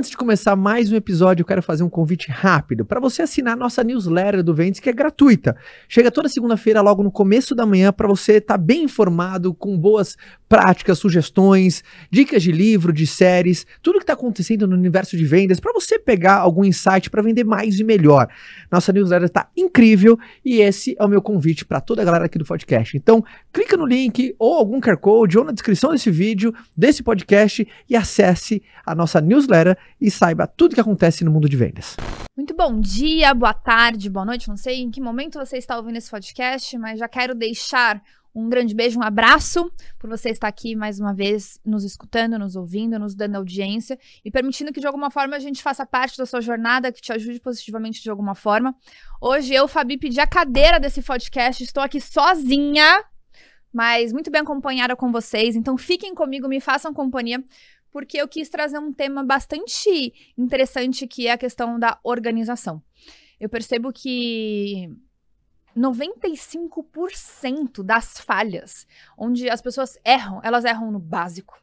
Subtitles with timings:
[0.00, 3.82] Sounds Começar mais um episódio, eu quero fazer um convite rápido para você assinar nossa
[3.82, 5.56] newsletter do Vendes, que é gratuita.
[5.88, 9.78] Chega toda segunda-feira, logo no começo da manhã, para você estar tá bem informado, com
[9.78, 15.24] boas práticas, sugestões, dicas de livro, de séries, tudo que está acontecendo no universo de
[15.24, 18.28] vendas, para você pegar algum insight para vender mais e melhor.
[18.70, 22.36] Nossa newsletter está incrível e esse é o meu convite para toda a galera aqui
[22.36, 22.94] do podcast.
[22.94, 27.66] Então, clica no link ou algum QR Code ou na descrição desse vídeo, desse podcast
[27.88, 31.96] e acesse a nossa newsletter e saiba tudo que acontece no mundo de vendas.
[32.36, 34.48] Muito bom dia, boa tarde, boa noite.
[34.48, 38.02] Não sei em que momento você está ouvindo esse podcast, mas já quero deixar
[38.34, 42.54] um grande beijo, um abraço por você estar aqui mais uma vez nos escutando, nos
[42.54, 46.24] ouvindo, nos dando audiência e permitindo que de alguma forma a gente faça parte da
[46.24, 48.74] sua jornada, que te ajude positivamente de alguma forma.
[49.20, 53.04] Hoje eu, Fabi, pedi a cadeira desse podcast, estou aqui sozinha,
[53.72, 55.56] mas muito bem acompanhada com vocês.
[55.56, 57.42] Então fiquem comigo, me façam companhia,
[57.90, 62.82] porque eu quis trazer um tema bastante interessante que é a questão da organização.
[63.38, 64.90] Eu percebo que
[65.76, 71.58] 95% das falhas onde as pessoas erram, elas erram no básico.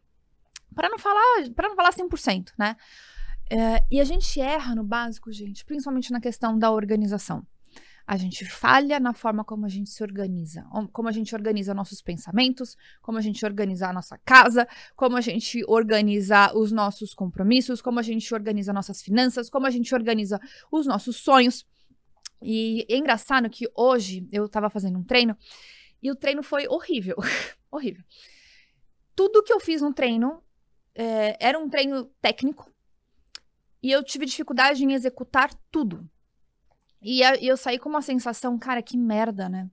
[0.73, 2.75] Para não falar, para não falar 100%, né?
[3.50, 7.45] É, e a gente erra no básico, gente, principalmente na questão da organização.
[8.08, 12.02] A gente falha na forma como a gente se organiza, como a gente organiza nossos
[12.02, 17.81] pensamentos, como a gente organiza a nossa casa, como a gente organiza os nossos compromissos,
[17.81, 20.39] como a gente organiza nossas finanças, como a gente organiza
[20.72, 21.67] os nossos sonhos.
[22.41, 25.36] E é engraçado que hoje eu tava fazendo um treino
[26.02, 27.17] e o treino foi horrível.
[27.69, 28.05] horrível.
[29.14, 30.42] Tudo que eu fiz no treino
[30.95, 32.71] é, era um treino técnico
[33.83, 36.09] e eu tive dificuldade em executar tudo.
[37.02, 39.70] E, eu saí com uma sensação, cara, que merda, né?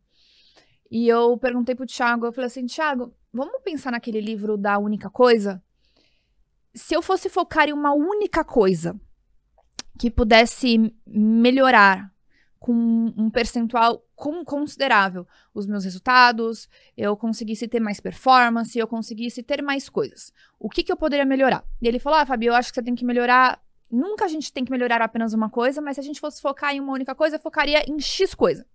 [0.90, 5.10] E eu perguntei pro Thiago, eu falei assim, Thiago, vamos pensar naquele livro da única
[5.10, 5.62] coisa?
[6.74, 8.98] Se eu fosse focar em uma única coisa
[9.98, 12.12] que pudesse melhorar
[12.58, 12.72] com
[13.16, 16.66] um percentual considerável os meus resultados,
[16.96, 20.32] eu conseguisse ter mais performance, eu conseguisse ter mais coisas.
[20.58, 21.62] O que, que eu poderia melhorar?
[21.82, 24.52] E ele falou: Ah, Fabi, eu acho que você tem que melhorar Nunca a gente
[24.52, 27.14] tem que melhorar apenas uma coisa, mas se a gente fosse focar em uma única
[27.14, 28.66] coisa, eu focaria em X coisa.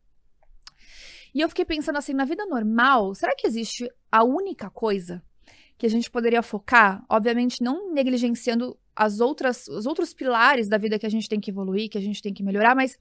[1.33, 5.21] E eu fiquei pensando assim, na vida normal, será que existe a única coisa
[5.77, 7.03] que a gente poderia focar?
[7.09, 11.51] Obviamente, não negligenciando as outras, os outros pilares da vida que a gente tem que
[11.51, 12.97] evoluir, que a gente tem que melhorar, mas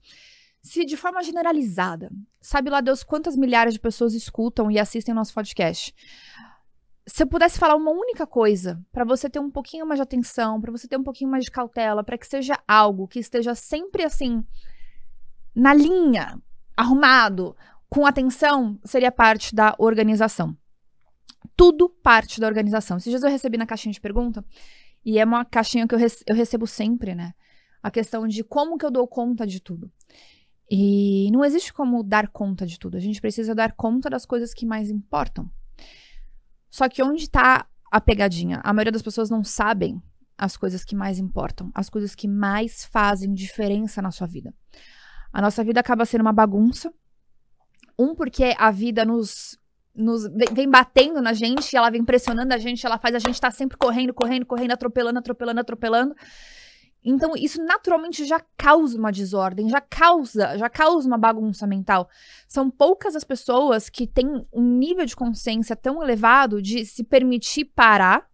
[0.61, 5.33] se de forma generalizada, sabe lá Deus quantas milhares de pessoas escutam e assistem nosso
[5.33, 5.93] podcast
[7.09, 10.61] se eu pudesse falar uma única coisa para você ter um pouquinho mais de atenção,
[10.61, 14.03] para você ter um pouquinho mais de cautela, para que seja algo que esteja sempre
[14.03, 14.45] assim
[15.55, 16.39] na linha,
[16.77, 17.55] arrumado,
[17.89, 20.55] com atenção, seria parte da organização.
[21.55, 22.97] Tudo parte da organização.
[22.97, 24.45] Esses dias eu recebi na caixinha de pergunta,
[25.03, 27.33] e é uma caixinha que eu, eu recebo sempre, né?
[27.81, 29.91] A questão de como que eu dou conta de tudo.
[30.69, 32.97] E não existe como dar conta de tudo.
[32.97, 35.49] A gente precisa dar conta das coisas que mais importam.
[36.69, 38.61] Só que onde está a pegadinha?
[38.63, 40.01] A maioria das pessoas não sabem
[40.37, 44.53] as coisas que mais importam, as coisas que mais fazem diferença na sua vida.
[45.33, 46.91] A nossa vida acaba sendo uma bagunça.
[47.97, 49.59] Um, porque a vida nos,
[49.93, 53.51] nos vem batendo na gente, ela vem pressionando a gente, ela faz a gente estar
[53.51, 56.15] tá sempre correndo, correndo, correndo, atropelando, atropelando, atropelando.
[57.03, 62.09] Então, isso naturalmente já causa uma desordem, já causa, já causa uma bagunça mental.
[62.47, 67.65] São poucas as pessoas que têm um nível de consciência tão elevado de se permitir
[67.65, 68.29] parar,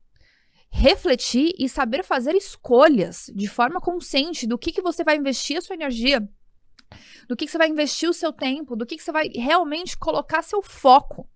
[0.70, 5.62] refletir e saber fazer escolhas de forma consciente do que, que você vai investir a
[5.62, 6.28] sua energia,
[7.30, 9.98] do que, que você vai investir o seu tempo, do que, que você vai realmente
[9.98, 11.30] colocar seu foco.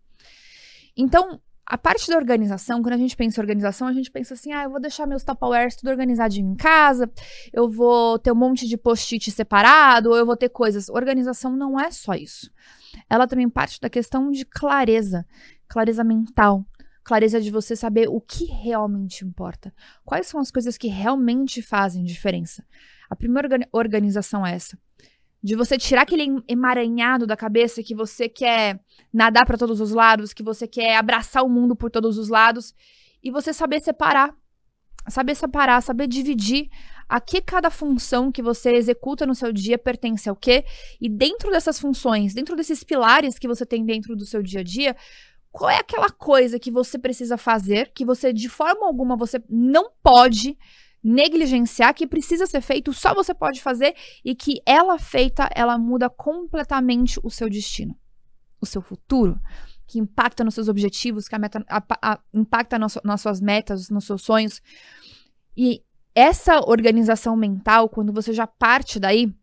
[0.98, 4.52] Então, a parte da organização, quando a gente pensa em organização, a gente pensa assim:
[4.52, 7.08] ah, eu vou deixar meus Tupperwares tudo organizadinho em casa,
[7.54, 10.90] eu vou ter um monte de post-it separado, ou eu vou ter coisas.
[10.90, 12.52] Organização não é só isso.
[13.08, 15.24] Ela também parte da questão de clareza,
[15.68, 16.66] clareza mental,
[17.04, 19.72] clareza de você saber o que realmente importa.
[20.04, 22.66] Quais são as coisas que realmente fazem diferença.
[23.08, 24.76] A primeira organização é essa
[25.42, 28.80] de você tirar aquele emaranhado da cabeça que você quer
[29.12, 32.76] nadar para todos os lados, que você quer abraçar o mundo por todos os lados
[33.24, 34.36] e você saber separar,
[35.08, 36.70] saber separar, saber dividir
[37.08, 40.64] a que cada função que você executa no seu dia pertence ao quê.
[41.02, 44.64] E dentro dessas funções, dentro desses pilares que você tem dentro do seu dia a
[44.64, 44.96] dia,
[45.52, 49.90] qual é aquela coisa que você precisa fazer que você de forma alguma você não
[50.04, 50.56] pode
[51.04, 56.10] negligenciar, que precisa ser feito, só você pode fazer e que ela feita, ela muda
[56.10, 57.98] completamente o seu destino,
[58.60, 59.40] o seu futuro,
[59.88, 64.06] que impacta nos seus objetivos, que a meta, a, a, impacta nas suas metas, nos
[64.06, 64.62] seus sonhos.
[65.58, 69.34] E essa organização mental, quando você já parte daí,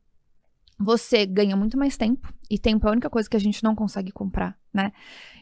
[0.78, 2.32] você ganha muito mais tempo.
[2.50, 4.92] E tempo é a única coisa que a gente não consegue comprar, né?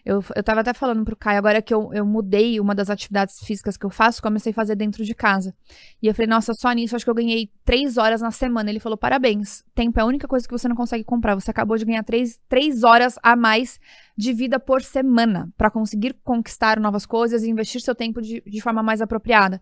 [0.04, 3.40] Eu, eu tava até falando pro Caio, agora que eu, eu mudei uma das atividades
[3.40, 5.54] físicas que eu faço, comecei a fazer dentro de casa.
[6.02, 8.68] E eu falei, nossa, só nisso acho que eu ganhei três horas na semana.
[8.68, 11.34] Ele falou, parabéns, tempo é a única coisa que você não consegue comprar.
[11.34, 13.80] Você acabou de ganhar três, três horas a mais
[14.14, 18.60] de vida por semana para conseguir conquistar novas coisas e investir seu tempo de, de
[18.60, 19.60] forma mais apropriada.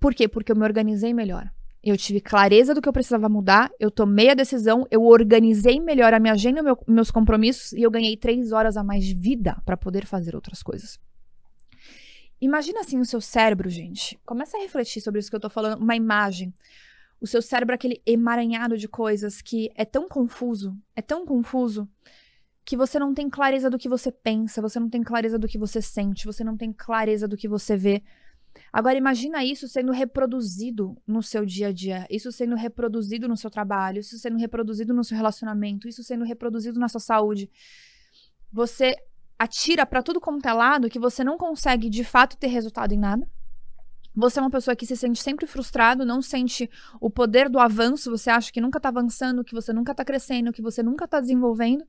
[0.00, 0.26] Por quê?
[0.26, 1.48] Porque eu me organizei melhor.
[1.82, 6.14] Eu tive clareza do que eu precisava mudar, eu tomei a decisão, eu organizei melhor
[6.14, 9.60] a minha agenda, meu, meus compromissos e eu ganhei três horas a mais de vida
[9.64, 11.00] para poder fazer outras coisas.
[12.40, 14.18] Imagina assim o seu cérebro, gente.
[14.24, 16.52] Começa a refletir sobre isso que eu tô falando, uma imagem.
[17.20, 21.88] O seu cérebro, aquele emaranhado de coisas que é tão confuso, é tão confuso,
[22.64, 25.58] que você não tem clareza do que você pensa, você não tem clareza do que
[25.58, 28.02] você sente, você não tem clareza do que você vê.
[28.72, 33.50] Agora imagina isso sendo reproduzido no seu dia a dia, isso sendo reproduzido no seu
[33.50, 37.50] trabalho, isso sendo reproduzido no seu relacionamento, isso sendo reproduzido na sua saúde.
[38.52, 38.96] Você
[39.38, 42.98] atira para tudo como é lado que você não consegue de fato ter resultado em
[42.98, 43.28] nada.
[44.14, 46.70] Você é uma pessoa que se sente sempre frustrado, não sente
[47.00, 50.52] o poder do avanço, você acha que nunca tá avançando, que você nunca tá crescendo,
[50.52, 51.84] que você nunca tá desenvolvendo.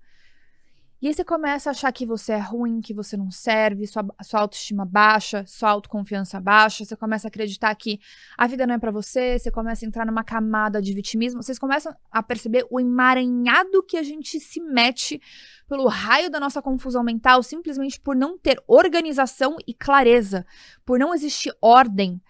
[1.03, 4.05] E aí você começa a achar que você é ruim, que você não serve, sua,
[4.23, 7.99] sua autoestima baixa, sua autoconfiança baixa, você começa a acreditar que
[8.37, 11.59] a vida não é para você, você começa a entrar numa camada de vitimismo, vocês
[11.59, 15.21] começam a perceber o emaranhado que a gente se mete
[15.67, 20.45] pelo raio da nossa confusão mental, simplesmente por não ter organização e clareza,
[20.85, 22.21] por não existir ordem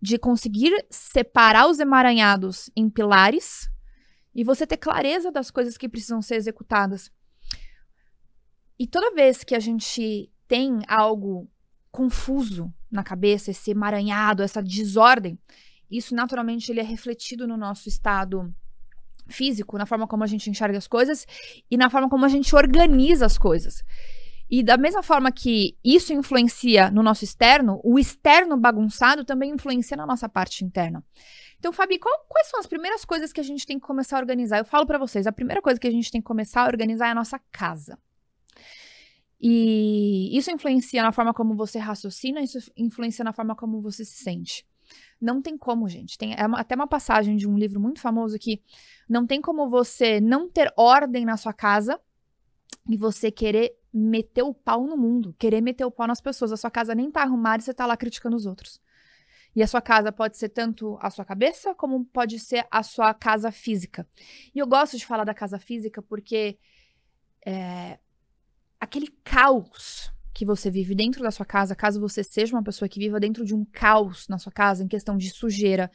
[0.00, 3.68] de conseguir separar os emaranhados em pilares
[4.32, 7.10] e você ter clareza das coisas que precisam ser executadas.
[8.82, 11.48] E toda vez que a gente tem algo
[11.92, 15.38] confuso na cabeça, esse emaranhado, essa desordem,
[15.88, 18.52] isso naturalmente ele é refletido no nosso estado
[19.28, 21.28] físico, na forma como a gente enxerga as coisas
[21.70, 23.84] e na forma como a gente organiza as coisas.
[24.50, 29.96] E da mesma forma que isso influencia no nosso externo, o externo bagunçado também influencia
[29.96, 31.04] na nossa parte interna.
[31.56, 34.20] Então, Fabi, qual, quais são as primeiras coisas que a gente tem que começar a
[34.20, 34.58] organizar?
[34.58, 37.06] Eu falo para vocês, a primeira coisa que a gente tem que começar a organizar
[37.06, 37.96] é a nossa casa.
[39.44, 44.22] E isso influencia na forma como você raciocina, isso influencia na forma como você se
[44.22, 44.64] sente.
[45.20, 46.16] Não tem como, gente.
[46.16, 48.62] Tem é até uma passagem de um livro muito famoso que
[49.08, 52.00] não tem como você não ter ordem na sua casa
[52.88, 56.52] e você querer meter o pau no mundo, querer meter o pau nas pessoas.
[56.52, 58.80] A sua casa nem tá arrumada e você tá lá criticando os outros.
[59.56, 63.12] E a sua casa pode ser tanto a sua cabeça, como pode ser a sua
[63.12, 64.06] casa física.
[64.54, 66.58] E eu gosto de falar da casa física porque
[67.44, 67.98] é,
[68.82, 72.98] aquele caos que você vive dentro da sua casa, caso você seja uma pessoa que
[72.98, 75.88] viva dentro de um caos na sua casa, em questão de sujeira,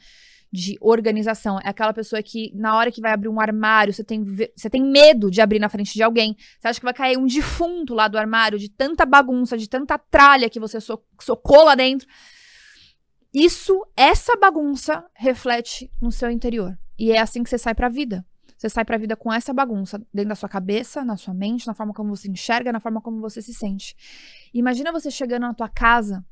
[0.50, 1.58] de organização.
[1.58, 4.82] É aquela pessoa que, na hora que vai abrir um armário, você tem, você tem
[4.82, 6.34] medo de abrir na frente de alguém.
[6.58, 9.98] Você acha que vai cair um defunto lá do armário, de tanta bagunça, de tanta
[9.98, 12.08] tralha que você so, socou lá dentro.
[13.34, 16.78] Isso, essa bagunça, reflete no seu interior.
[16.98, 18.24] E é assim que você sai pra vida.
[18.58, 21.74] Você sai pra vida com essa bagunça dentro da sua cabeça, na sua mente, na
[21.74, 23.94] forma como você enxerga, na forma como você se sente.
[24.52, 26.24] Imagina você chegando na tua casa,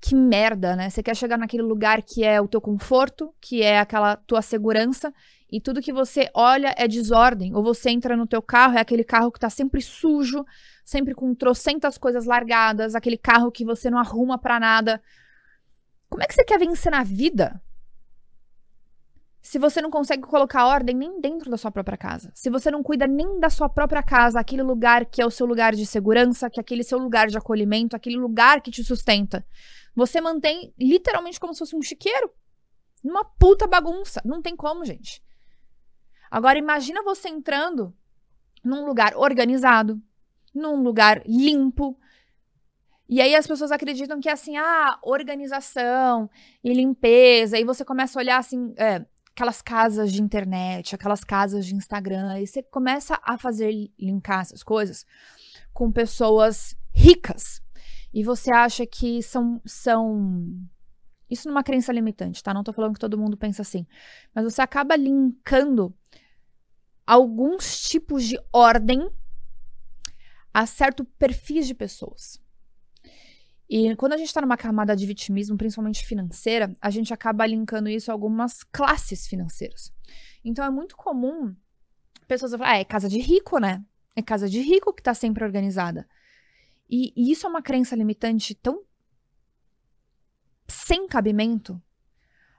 [0.00, 0.90] que merda, né?
[0.90, 5.14] Você quer chegar naquele lugar que é o teu conforto, que é aquela tua segurança,
[5.48, 7.54] e tudo que você olha é desordem.
[7.54, 10.44] Ou você entra no teu carro, é aquele carro que tá sempre sujo,
[10.84, 15.00] sempre com trocentas coisas largadas, aquele carro que você não arruma para nada.
[16.08, 17.62] Como é que você quer vencer na vida
[19.42, 22.82] se você não consegue colocar ordem nem dentro da sua própria casa, se você não
[22.82, 26.50] cuida nem da sua própria casa, aquele lugar que é o seu lugar de segurança,
[26.50, 29.44] que é aquele seu lugar de acolhimento, aquele lugar que te sustenta,
[29.94, 32.30] você mantém literalmente como se fosse um chiqueiro.
[33.02, 34.20] Numa puta bagunça.
[34.24, 35.22] Não tem como, gente.
[36.30, 37.94] Agora imagina você entrando
[38.62, 40.00] num lugar organizado,
[40.54, 41.98] num lugar limpo.
[43.08, 46.30] E aí as pessoas acreditam que é assim, ah, organização
[46.62, 47.58] e limpeza.
[47.58, 52.40] E você começa a olhar assim, é, aquelas casas de internet, aquelas casas de Instagram,
[52.40, 55.06] e você começa a fazer linkar essas coisas
[55.72, 57.62] com pessoas ricas.
[58.12, 60.60] E você acha que são são
[61.30, 62.52] isso numa crença limitante, tá?
[62.52, 63.86] Não tô falando que todo mundo pensa assim,
[64.34, 65.94] mas você acaba linkando
[67.06, 69.08] alguns tipos de ordem
[70.52, 72.39] a certo perfis de pessoas.
[73.72, 77.88] E quando a gente está numa camada de vitimismo, principalmente financeira, a gente acaba linkando
[77.88, 79.92] isso a algumas classes financeiras.
[80.44, 81.54] Então é muito comum
[82.26, 83.84] pessoas falarem, ah, é casa de rico, né?
[84.16, 86.08] É casa de rico que está sempre organizada.
[86.88, 88.82] E, e isso é uma crença limitante tão
[90.66, 91.80] sem cabimento,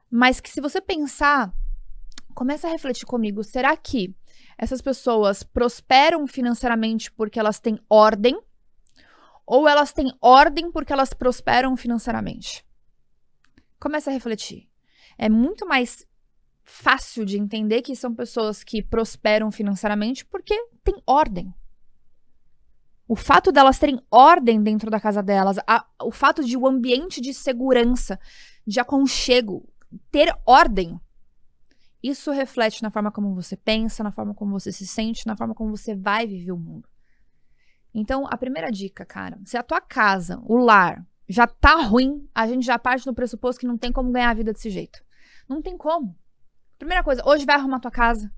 [0.10, 1.54] mas que se você pensar,
[2.34, 4.16] começa a refletir comigo, será que
[4.58, 8.42] essas pessoas prosperam financeiramente porque elas têm ordem?
[9.46, 12.66] Ou elas têm ordem porque elas prosperam financeiramente?
[13.80, 14.70] Começa a refletir.
[15.18, 16.06] É muito mais
[16.64, 21.54] fácil de entender que são pessoas que prosperam financeiramente porque têm ordem.
[23.08, 27.20] O fato delas terem ordem dentro da casa delas, a, o fato de o ambiente
[27.20, 28.18] de segurança,
[28.66, 29.68] de aconchego,
[30.10, 30.98] ter ordem,
[32.02, 35.54] isso reflete na forma como você pensa, na forma como você se sente, na forma
[35.54, 36.90] como você vai viver o mundo.
[37.94, 42.48] Então, a primeira dica, cara, se a tua casa, o lar, já tá ruim, a
[42.48, 45.04] gente já parte do pressuposto que não tem como ganhar a vida desse jeito.
[45.48, 46.18] Não tem como.
[46.78, 48.32] Primeira coisa, hoje vai arrumar tua casa.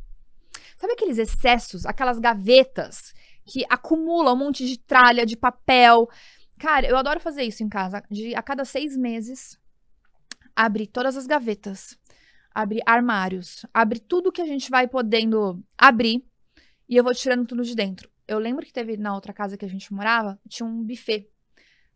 [0.77, 3.13] Sabe aqueles excessos, aquelas gavetas
[3.45, 6.07] que acumulam um monte de tralha, de papel?
[6.59, 8.03] Cara, eu adoro fazer isso em casa.
[8.09, 9.57] De a cada seis meses,
[10.55, 11.97] abrir todas as gavetas,
[12.53, 16.23] abrir armários, abrir tudo que a gente vai podendo abrir
[16.87, 18.12] e eu vou tirando tudo de dentro.
[18.27, 21.29] Eu lembro que teve na outra casa que a gente morava, tinha um buffet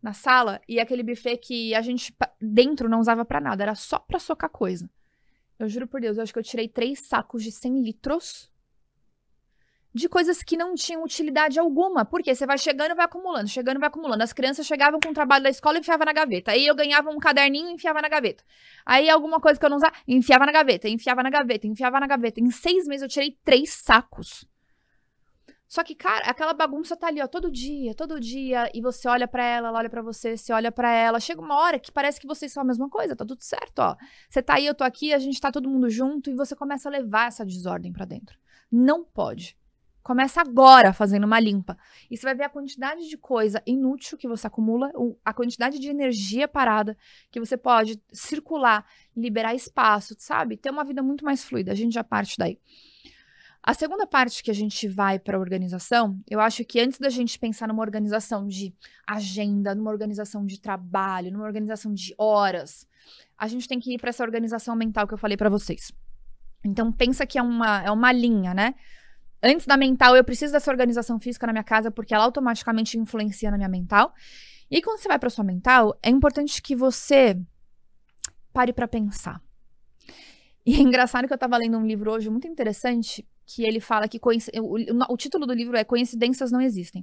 [0.02, 3.98] na sala e aquele buffet que a gente dentro não usava para nada, era só
[3.98, 4.88] para socar coisa.
[5.58, 8.50] Eu juro por Deus, eu acho que eu tirei três sacos de 100 litros
[9.98, 12.04] de coisas que não tinham utilidade alguma.
[12.04, 14.22] Porque você vai chegando e vai acumulando, chegando e vai acumulando.
[14.22, 16.52] As crianças chegavam com o trabalho da escola e enfiava na gaveta.
[16.52, 18.44] Aí eu ganhava um caderninho e enfiava na gaveta.
[18.86, 22.06] Aí alguma coisa que eu não usava, enfiava na gaveta, enfiava na gaveta, enfiava na
[22.06, 22.40] gaveta.
[22.40, 24.46] Em seis meses eu tirei três sacos.
[25.68, 29.28] Só que, cara, aquela bagunça tá ali, ó, todo dia, todo dia, e você olha
[29.28, 31.20] para ela, ela olha para você, você olha para ela.
[31.20, 33.94] Chega uma hora que parece que vocês são a mesma coisa, tá tudo certo, ó.
[34.30, 36.88] Você tá aí, eu tô aqui, a gente tá todo mundo junto e você começa
[36.88, 38.38] a levar essa desordem para dentro.
[38.72, 39.58] Não pode.
[40.02, 41.76] Começa agora fazendo uma limpa.
[42.10, 44.90] E você vai ver a quantidade de coisa inútil que você acumula,
[45.22, 46.96] a quantidade de energia parada
[47.30, 50.56] que você pode circular, liberar espaço, sabe?
[50.56, 51.72] Ter uma vida muito mais fluida.
[51.72, 52.58] A gente já parte daí.
[53.62, 57.10] A segunda parte que a gente vai para a organização, eu acho que antes da
[57.10, 58.74] gente pensar numa organização de
[59.06, 62.86] agenda, numa organização de trabalho, numa organização de horas,
[63.36, 65.92] a gente tem que ir para essa organização mental que eu falei para vocês.
[66.64, 68.74] Então pensa que é uma, é uma linha, né?
[69.42, 73.50] Antes da mental, eu preciso dessa organização física na minha casa porque ela automaticamente influencia
[73.50, 74.12] na minha mental.
[74.70, 77.40] E quando você vai para sua mental, é importante que você
[78.52, 79.40] pare para pensar.
[80.66, 84.06] E é engraçado que eu estava lendo um livro hoje muito interessante que ele fala
[84.06, 87.02] que o, o, título do livro é Coincidências Não Existem.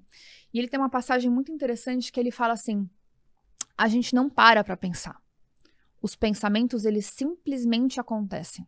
[0.53, 2.87] E ele tem uma passagem muito interessante que ele fala assim:
[3.75, 5.19] a gente não para para pensar.
[5.99, 8.67] Os pensamentos, eles simplesmente acontecem.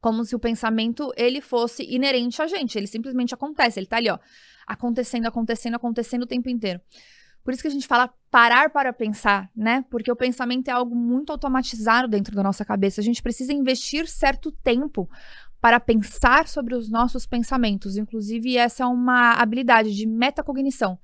[0.00, 2.78] Como se o pensamento, ele fosse inerente a gente.
[2.78, 3.80] Ele simplesmente acontece.
[3.80, 4.16] Ele tá ali, ó,
[4.64, 6.80] acontecendo, acontecendo, acontecendo o tempo inteiro.
[7.42, 9.84] Por isso que a gente fala parar para pensar, né?
[9.90, 13.00] Porque o pensamento é algo muito automatizado dentro da nossa cabeça.
[13.00, 15.10] A gente precisa investir certo tempo
[15.60, 17.96] para pensar sobre os nossos pensamentos.
[17.96, 20.98] Inclusive, essa é uma habilidade de metacognição.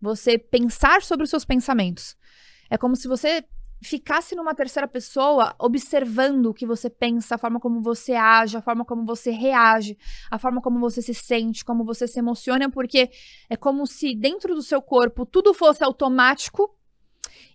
[0.00, 2.16] Você pensar sobre os seus pensamentos.
[2.68, 3.44] É como se você
[3.82, 8.62] ficasse numa terceira pessoa observando o que você pensa, a forma como você age, a
[8.62, 9.96] forma como você reage,
[10.30, 13.10] a forma como você se sente, como você se emociona, porque
[13.48, 16.76] é como se dentro do seu corpo tudo fosse automático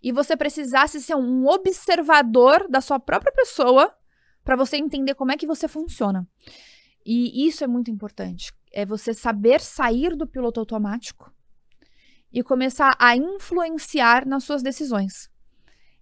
[0.01, 3.93] e você precisasse ser um observador da sua própria pessoa
[4.45, 6.25] para você entender como é que você funciona.
[7.05, 8.53] E isso é muito importante.
[8.71, 11.33] É você saber sair do piloto automático
[12.31, 15.29] e começar a influenciar nas suas decisões.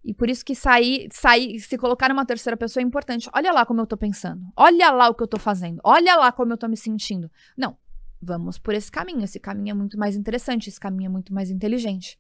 [0.04, 3.30] E por isso que sair, sair, se colocar numa terceira pessoa é importante.
[3.34, 4.44] Olha lá como eu tô pensando.
[4.56, 5.80] Olha lá o que eu tô fazendo.
[5.84, 7.32] Olha lá como eu tô me sentindo.
[7.58, 7.78] Não,
[8.22, 9.24] vamos por esse caminho.
[9.24, 12.20] Esse caminho é muito mais interessante, esse caminho é muito mais inteligente.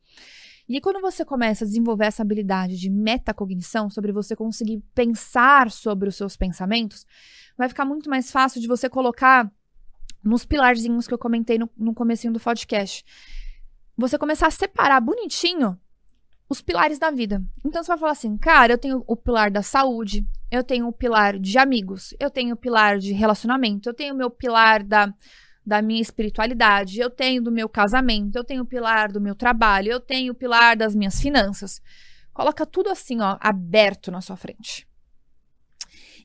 [0.67, 6.07] E quando você começa a desenvolver essa habilidade de metacognição, sobre você conseguir pensar sobre
[6.07, 7.05] os seus pensamentos,
[7.57, 9.51] vai ficar muito mais fácil de você colocar
[10.23, 13.03] nos pilarzinhos que eu comentei no, no comecinho do podcast.
[13.97, 15.77] Você começar a separar bonitinho
[16.49, 17.43] os pilares da vida.
[17.63, 20.93] Então você vai falar assim, cara, eu tenho o pilar da saúde, eu tenho o
[20.93, 25.13] pilar de amigos, eu tenho o pilar de relacionamento, eu tenho o meu pilar da
[25.65, 29.91] da minha espiritualidade, eu tenho do meu casamento, eu tenho o pilar do meu trabalho,
[29.91, 31.81] eu tenho o pilar das minhas finanças.
[32.33, 34.87] Coloca tudo assim, ó, aberto na sua frente.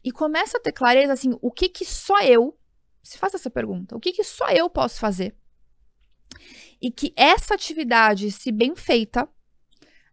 [0.02, 2.58] E começa a ter clareza assim, o que que só eu,
[3.02, 5.36] se faz essa pergunta, o que que só eu posso fazer?
[6.80, 9.28] E que essa atividade, se bem feita,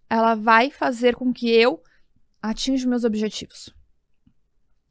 [0.10, 1.82] ela vai fazer com que eu
[2.42, 3.74] atinja meus objetivos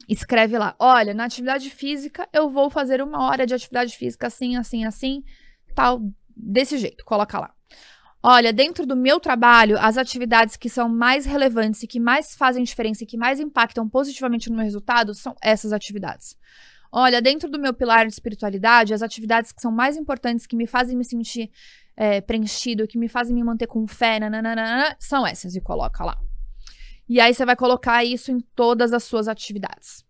[0.08, 4.56] escreve lá: olha, na atividade física eu vou fazer uma hora de atividade física assim,
[4.56, 5.23] assim, assim,
[5.75, 6.00] tal,
[6.37, 7.54] desse jeito, coloca lá.
[8.26, 12.64] Olha, dentro do meu trabalho, as atividades que são mais relevantes e que mais fazem
[12.64, 16.34] diferença e que mais impactam positivamente no meu resultado são essas atividades.
[16.90, 20.66] Olha, dentro do meu pilar de espiritualidade, as atividades que são mais importantes, que me
[20.66, 21.50] fazem me sentir
[21.96, 26.16] é, preenchido, que me fazem me manter com fé, nananana, são essas, e coloca lá.
[27.08, 30.04] E aí você vai colocar isso em todas as suas atividades.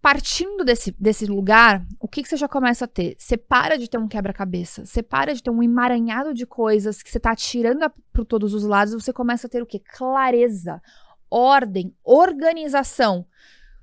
[0.00, 3.14] Partindo desse, desse lugar, o que, que você já começa a ter?
[3.16, 7.10] Você para de ter um quebra-cabeça, você para de ter um emaranhado de coisas que
[7.10, 9.78] você está tirando para todos os lados, você começa a ter o quê?
[9.78, 10.82] Clareza,
[11.30, 13.24] ordem, organização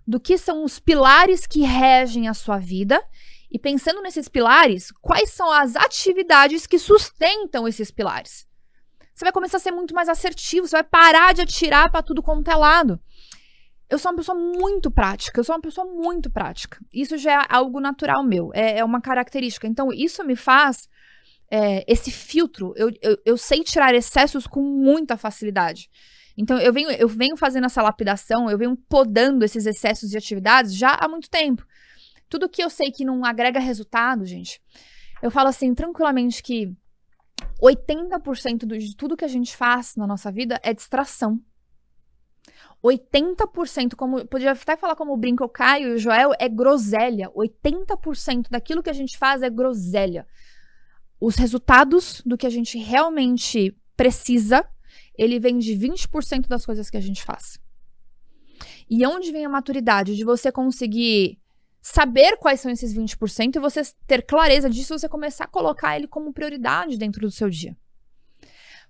[0.05, 3.01] do que são os pilares que regem a sua vida
[3.49, 8.48] e pensando nesses pilares, quais são as atividades que sustentam esses pilares.
[9.19, 12.23] Você vai começar a ser muito mais assertivo, você vai parar de atirar para tudo
[12.23, 12.97] quanto é lado.
[13.89, 16.79] Eu sou uma pessoa muito prática, eu sou uma pessoa muito prática.
[16.93, 19.67] Isso já é algo natural meu, é, é uma característica.
[19.67, 20.87] Então, isso me faz
[21.51, 22.73] é, esse filtro.
[22.77, 25.89] Eu, eu, eu sei tirar excessos com muita facilidade.
[26.37, 30.73] Então, eu venho, eu venho fazendo essa lapidação, eu venho podando esses excessos de atividades
[30.73, 31.67] já há muito tempo.
[32.29, 34.61] Tudo que eu sei que não agrega resultado, gente,
[35.21, 36.73] eu falo assim, tranquilamente, que
[37.61, 41.39] 80% de tudo que a gente faz na nossa vida é distração.
[42.83, 47.29] 80%, como podia até falar como brinco o Caio e o Joel, é groselha.
[47.31, 50.25] 80% daquilo que a gente faz é groselha.
[51.19, 54.65] Os resultados do que a gente realmente precisa
[55.19, 57.59] ele vem de 20% das coisas que a gente faz.
[58.89, 61.37] E onde vem a maturidade de você conseguir
[61.81, 66.07] saber quais são esses 20% e você ter clareza disso, você começar a colocar ele
[66.07, 67.75] como prioridade dentro do seu dia.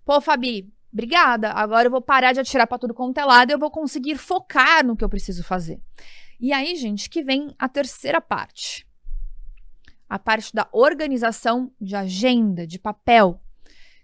[0.03, 1.51] Pô, Fabi, obrigada.
[1.51, 4.17] Agora eu vou parar de atirar para tudo quanto é lado e eu vou conseguir
[4.17, 5.79] focar no que eu preciso fazer.
[6.39, 8.87] E aí, gente, que vem a terceira parte.
[10.07, 13.39] A parte da organização de agenda, de papel.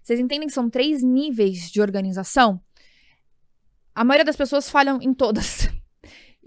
[0.03, 2.61] Vocês entendem que são três níveis de organização?
[3.95, 5.69] A maioria das pessoas falham em todas.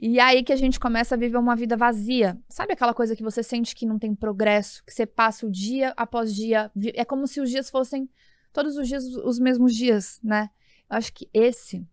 [0.01, 2.39] E aí que a gente começa a viver uma vida vazia.
[2.49, 5.93] Sabe aquela coisa que você sente que não tem progresso, que você passa o dia
[5.97, 8.09] após dia, é como se os dias fossem
[8.53, 10.51] todos os dias os mesmos dias, né?
[10.89, 11.85] Eu acho que esse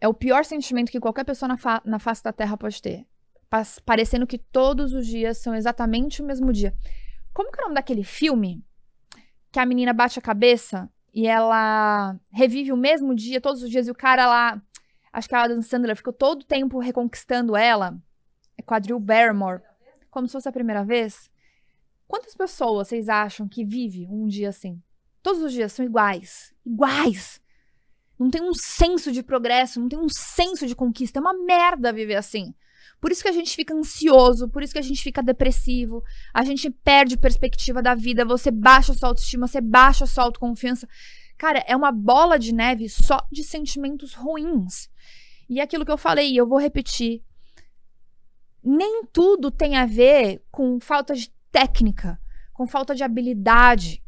[0.00, 3.06] é o pior sentimento que qualquer pessoa na, fa na face da Terra pode ter.
[3.84, 6.74] Parecendo que todos os dias são exatamente o mesmo dia.
[7.34, 8.64] Como que é o nome daquele filme
[9.52, 13.88] que a menina bate a cabeça e ela revive o mesmo dia, todos os dias,
[13.88, 14.62] e o cara lá,
[15.12, 17.98] acho que a Adam Sandler ficou todo o tempo reconquistando ela.
[18.56, 19.62] É quadril Barrymore.
[20.10, 21.30] Como se fosse a primeira vez.
[22.06, 24.82] Quantas pessoas vocês acham que vive um dia assim?
[25.22, 26.52] Todos os dias são iguais.
[26.66, 27.40] Iguais.
[28.18, 31.18] Não tem um senso de progresso, não tem um senso de conquista.
[31.18, 32.54] É uma merda viver assim.
[33.00, 36.02] Por isso que a gente fica ansioso, por isso que a gente fica depressivo,
[36.34, 40.86] a gente perde perspectiva da vida, você baixa sua autoestima, você baixa sua autoconfiança.
[41.40, 44.90] Cara, é uma bola de neve só de sentimentos ruins.
[45.48, 47.22] E é aquilo que eu falei, eu vou repetir.
[48.62, 52.20] Nem tudo tem a ver com falta de técnica,
[52.52, 54.02] com falta de habilidade.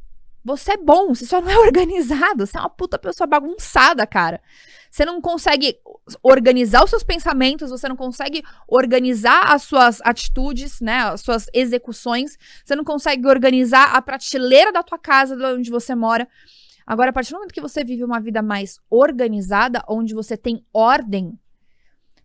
[0.45, 2.47] Você é bom, você só não é organizado.
[2.47, 4.38] Você é uma puta pessoa bagunçada, cara.
[4.90, 5.79] Você não consegue
[6.23, 12.37] organizar os seus pensamentos, você não consegue organizar as suas atitudes, né, as suas execuções,
[12.62, 16.29] você não consegue organizar a prateleira da tua casa, de onde você mora.
[16.92, 20.62] Agora, a partir do momento que você vive uma vida mais organizada, onde você tem
[20.74, 21.40] ordem,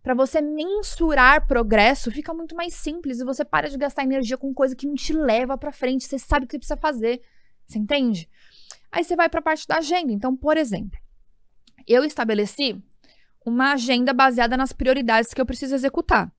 [0.02, 4.52] para você mensurar progresso, fica muito mais simples e você para de gastar energia com
[4.52, 7.22] coisa que não te leva para frente, você sabe o que precisa fazer.
[7.66, 8.28] Você entende?
[8.92, 10.12] Aí você vai para a parte da agenda.
[10.12, 11.00] Então, por exemplo,
[11.86, 12.78] eu estabeleci
[13.46, 16.30] uma agenda baseada nas prioridades que eu preciso executar.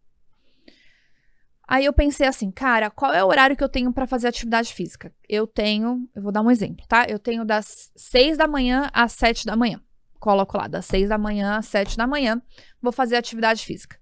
[1.71, 4.73] Aí eu pensei assim, cara, qual é o horário que eu tenho para fazer atividade
[4.73, 5.13] física?
[5.29, 7.05] Eu tenho, eu vou dar um exemplo, tá?
[7.07, 9.79] Eu tenho das 6 da manhã às 7 da manhã.
[10.19, 12.41] Coloco lá, das 6 da manhã às 7 da manhã,
[12.81, 13.99] vou fazer atividade física.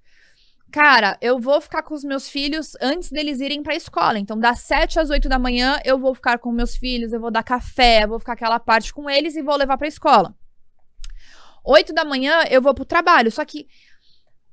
[0.72, 4.18] Cara, eu vou ficar com os meus filhos antes deles irem pra escola.
[4.18, 7.30] Então, das 7 às 8 da manhã, eu vou ficar com meus filhos, eu vou
[7.30, 10.34] dar café, vou ficar aquela parte com eles e vou levar pra escola.
[11.66, 13.30] 8 da manhã eu vou pro trabalho.
[13.30, 13.68] Só que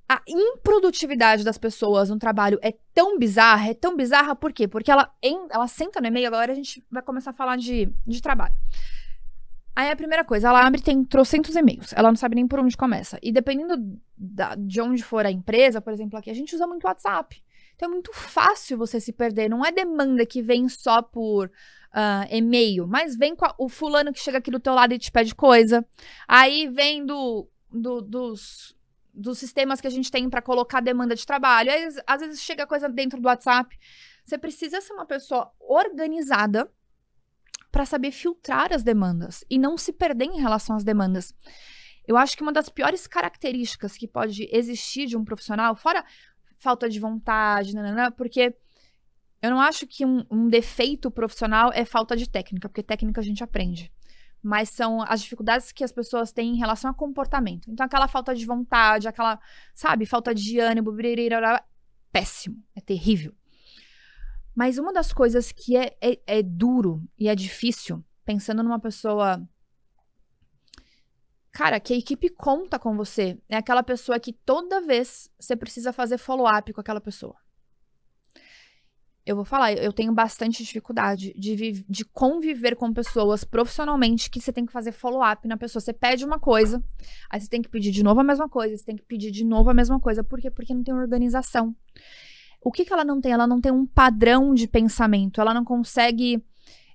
[0.09, 4.69] a improdutividade das pessoas no trabalho é tão bizarra, é tão bizarra, por quê?
[4.69, 5.11] Porque ela,
[5.51, 8.55] ela senta no e-mail, agora a gente vai começar a falar de, de trabalho.
[9.77, 12.77] Aí a primeira coisa, ela abre tem trocentos e-mails, ela não sabe nem por onde
[12.77, 13.19] começa.
[13.23, 16.87] E dependendo da, de onde for a empresa, por exemplo, aqui, a gente usa muito
[16.87, 17.43] WhatsApp.
[17.75, 19.49] Então é muito fácil você se perder.
[19.49, 24.13] Não é demanda que vem só por uh, e-mail, mas vem com a, o fulano
[24.13, 25.85] que chega aqui do teu lado e te pede coisa.
[26.29, 28.77] Aí vem do, do dos,
[29.15, 31.71] dos sistemas que a gente tem para colocar demanda de trabalho.
[31.71, 33.79] Aí, às vezes chega coisa dentro do WhatsApp.
[34.25, 36.71] Você precisa ser uma pessoa organizada
[37.71, 41.35] para saber filtrar as demandas e não se perder em relação às demandas.
[42.07, 46.05] Eu acho que uma das piores características que pode existir de um profissional, fora
[46.59, 48.55] falta de vontade, nanana, porque
[49.43, 53.25] eu não acho que um, um, defeito profissional é falta de técnica, porque técnica a
[53.25, 53.93] gente aprende.
[54.45, 57.71] Mas são as dificuldades que as pessoas têm em relação a comportamento.
[57.71, 59.41] Então, aquela falta de vontade, aquela,
[59.75, 60.95] sabe, falta de ânimo,
[62.13, 63.35] péssimo, é terrível.
[64.55, 69.43] Mas uma das coisas que é, é, é duro e é difícil, pensando numa pessoa
[71.51, 73.41] cara, que a equipe conta com você.
[73.49, 77.37] É aquela pessoa que toda vez você precisa fazer follow-up com aquela pessoa.
[79.27, 84.53] Eu vou falar, eu tenho bastante dificuldade de, de conviver com pessoas profissionalmente que você
[84.53, 85.81] tem que fazer follow-up na pessoa.
[85.81, 86.85] Você pede uma coisa,
[87.31, 89.43] aí você tem que pedir de novo a mesma coisa, você tem que pedir de
[89.43, 90.23] novo a mesma coisa.
[90.23, 90.51] Por quê?
[90.51, 91.75] Porque não tem organização.
[92.61, 93.33] O que, que ela não tem?
[93.33, 96.45] Ela não tem um padrão de pensamento, ela não consegue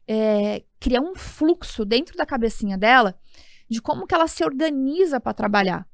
[0.08, 3.18] é, criar um fluxo dentro da cabecinha dela
[3.68, 5.89] de como que ela se organiza para trabalhar.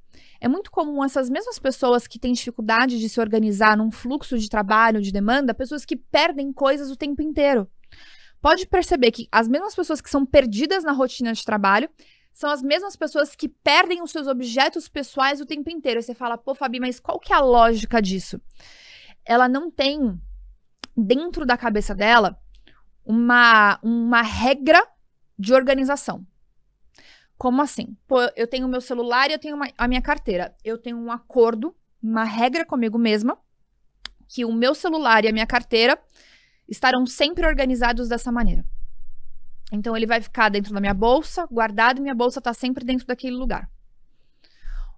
[0.46, 4.48] É muito comum essas mesmas pessoas que têm dificuldade de se organizar num fluxo de
[4.48, 7.68] trabalho, de demanda, pessoas que perdem coisas o tempo inteiro.
[8.40, 11.90] Pode perceber que as mesmas pessoas que são perdidas na rotina de trabalho
[12.32, 16.00] são as mesmas pessoas que perdem os seus objetos pessoais o tempo inteiro.
[16.00, 18.40] Você fala, pô, Fabi, mas qual que é a lógica disso?
[19.26, 20.16] Ela não tem
[20.96, 22.40] dentro da cabeça dela
[23.04, 24.88] uma, uma regra
[25.40, 26.24] de organização.
[27.38, 27.98] Como assim?
[28.08, 30.56] Pô, eu tenho meu celular e eu tenho uma, a minha carteira.
[30.64, 33.38] Eu tenho um acordo, uma regra comigo mesma,
[34.28, 36.00] que o meu celular e a minha carteira
[36.68, 38.66] estarão sempre organizados dessa maneira.
[39.72, 43.06] Então ele vai ficar dentro da minha bolsa, guardado, e minha bolsa está sempre dentro
[43.06, 43.70] daquele lugar.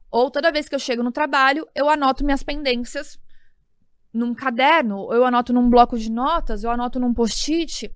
[0.10, 3.20] Ou toda vez que eu chego no trabalho, eu anoto minhas pendências
[4.14, 7.94] num caderno, eu anoto num bloco de notas, eu anoto num post-it,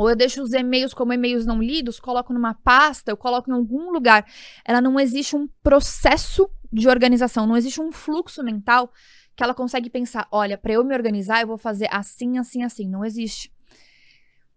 [0.00, 3.52] ou eu deixo os e-mails como e-mails não lidos, coloco numa pasta, eu coloco em
[3.52, 4.24] algum lugar.
[4.64, 8.90] Ela não existe um processo de organização, não existe um fluxo mental
[9.36, 12.88] que ela consegue pensar, olha, para eu me organizar, eu vou fazer assim, assim, assim.
[12.88, 13.52] Não existe.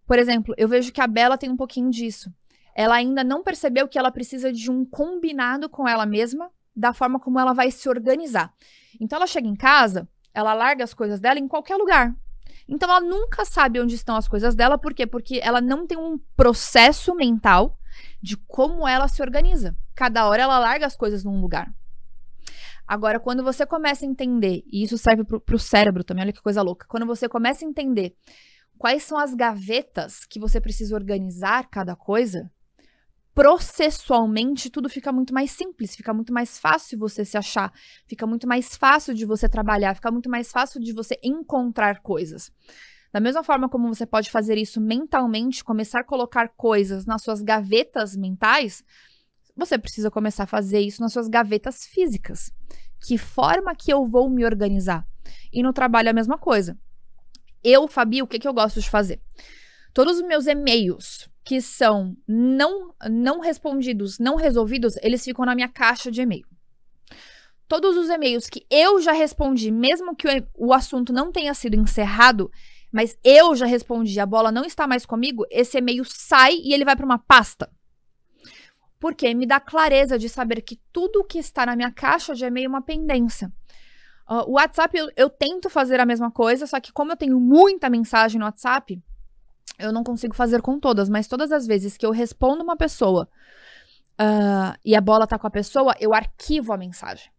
[0.08, 2.34] Por exemplo, eu vejo que a Bela tem um pouquinho disso.
[2.74, 7.20] Ela ainda não percebeu que ela precisa de um combinado com ela mesma da forma
[7.20, 8.54] como ela vai se organizar.
[8.98, 12.16] Então ela chega em casa, ela larga as coisas dela em qualquer lugar.
[12.68, 15.06] Então ela nunca sabe onde estão as coisas dela, por quê?
[15.06, 17.78] Porque ela não tem um processo mental
[18.22, 19.76] de como ela se organiza.
[19.94, 21.74] Cada hora ela larga as coisas num lugar.
[22.88, 26.42] Agora, quando você começa a entender, e isso serve pro, pro cérebro também, olha que
[26.42, 26.86] coisa louca.
[26.88, 28.16] Quando você começa a entender
[28.78, 32.52] quais são as gavetas que você precisa organizar cada coisa,
[33.34, 37.74] processualmente tudo fica muito mais simples, fica muito mais fácil você se achar,
[38.08, 42.52] fica muito mais fácil de você trabalhar, fica muito mais fácil de você encontrar coisas.
[43.12, 47.42] Da mesma forma como você pode fazer isso mentalmente, começar a colocar coisas nas suas
[47.42, 48.84] gavetas mentais,
[49.56, 52.52] você precisa começar a fazer isso nas suas gavetas físicas.
[53.06, 55.08] Que forma que eu vou me organizar?
[55.52, 56.78] E no trabalho é a mesma coisa.
[57.64, 59.22] Eu, Fabi, o que, que eu gosto de fazer?
[59.94, 65.70] Todos os meus e-mails, que são não, não respondidos, não resolvidos, eles ficam na minha
[65.70, 66.48] caixa de e-mail.
[67.68, 71.76] Todos os e-mails que eu já respondi, mesmo que o, o assunto não tenha sido
[71.76, 72.52] encerrado,
[72.92, 76.86] mas eu já respondi, a bola não está mais comigo, esse e-mail sai e ele
[76.86, 77.70] vai para uma pasta.
[79.00, 82.66] Porque me dá clareza de saber que tudo que está na minha caixa de e-mail
[82.66, 83.52] é uma pendência.
[84.30, 87.40] Uh, o WhatsApp, eu, eu tento fazer a mesma coisa, só que como eu tenho
[87.40, 89.02] muita mensagem no WhatsApp,
[89.80, 93.28] eu não consigo fazer com todas, mas todas as vezes que eu respondo uma pessoa
[94.20, 97.32] uh, e a bola tá com a pessoa, eu arquivo a mensagem.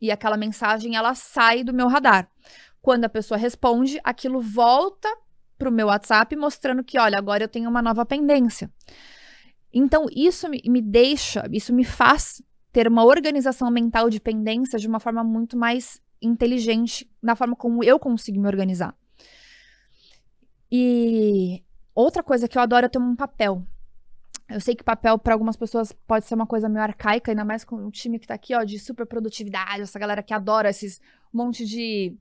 [0.00, 2.30] E aquela mensagem, ela sai do meu radar.
[2.80, 5.08] Quando a pessoa responde, aquilo volta
[5.58, 8.72] pro meu WhatsApp mostrando que, olha, agora eu tenho uma nova pendência.
[9.72, 14.98] Então, isso me, deixa, isso me faz ter uma organização mental de pendências de uma
[14.98, 18.96] forma muito mais inteligente, na forma como eu consigo me organizar.
[20.72, 21.62] E
[22.00, 23.62] Outra coisa que eu adoro é ter um papel.
[24.48, 27.62] Eu sei que papel para algumas pessoas pode ser uma coisa meio arcaica, ainda mais
[27.62, 30.98] com o time que tá aqui, ó, de super produtividade, essa galera que adora esses
[31.30, 32.16] monte de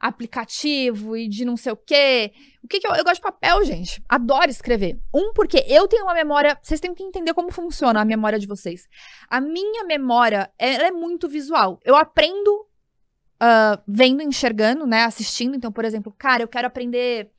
[0.00, 2.32] aplicativo e de não sei o quê.
[2.60, 4.02] O que, que eu, eu gosto de papel, gente?
[4.08, 4.98] Adoro escrever.
[5.14, 6.58] Um, porque eu tenho uma memória.
[6.60, 8.88] Vocês têm que entender como funciona a memória de vocês.
[9.28, 11.78] A minha memória, ela é muito visual.
[11.84, 12.66] Eu aprendo
[13.40, 15.04] uh, vendo, enxergando, né?
[15.04, 15.54] Assistindo.
[15.54, 17.30] Então, por exemplo, cara, eu quero aprender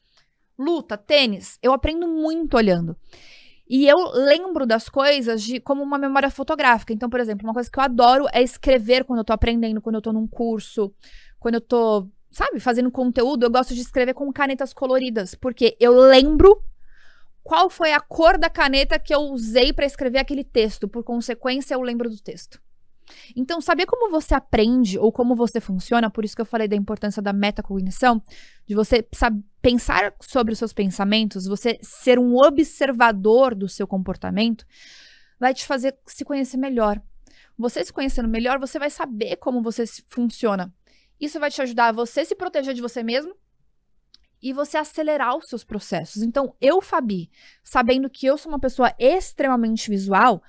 [0.63, 2.95] luta, tênis, eu aprendo muito olhando.
[3.67, 6.91] E eu lembro das coisas de como uma memória fotográfica.
[6.91, 9.95] Então, por exemplo, uma coisa que eu adoro é escrever quando eu tô aprendendo, quando
[9.95, 10.93] eu tô num curso,
[11.39, 15.93] quando eu tô, sabe, fazendo conteúdo, eu gosto de escrever com canetas coloridas, porque eu
[15.93, 16.61] lembro
[17.43, 20.87] qual foi a cor da caneta que eu usei para escrever aquele texto.
[20.87, 22.61] Por consequência, eu lembro do texto.
[23.35, 26.75] Então, saber como você aprende ou como você funciona, por isso que eu falei da
[26.75, 28.21] importância da metacognição,
[28.67, 34.65] de você saber, pensar sobre os seus pensamentos, você ser um observador do seu comportamento,
[35.39, 37.01] vai te fazer se conhecer melhor.
[37.57, 40.73] Você se conhecendo melhor, você vai saber como você funciona.
[41.19, 43.35] Isso vai te ajudar a você se proteger de você mesmo
[44.41, 46.23] e você acelerar os seus processos.
[46.23, 47.29] Então, eu, Fabi,
[47.63, 50.41] sabendo que eu sou uma pessoa extremamente visual,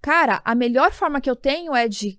[0.00, 2.18] cara, a melhor forma que eu tenho é de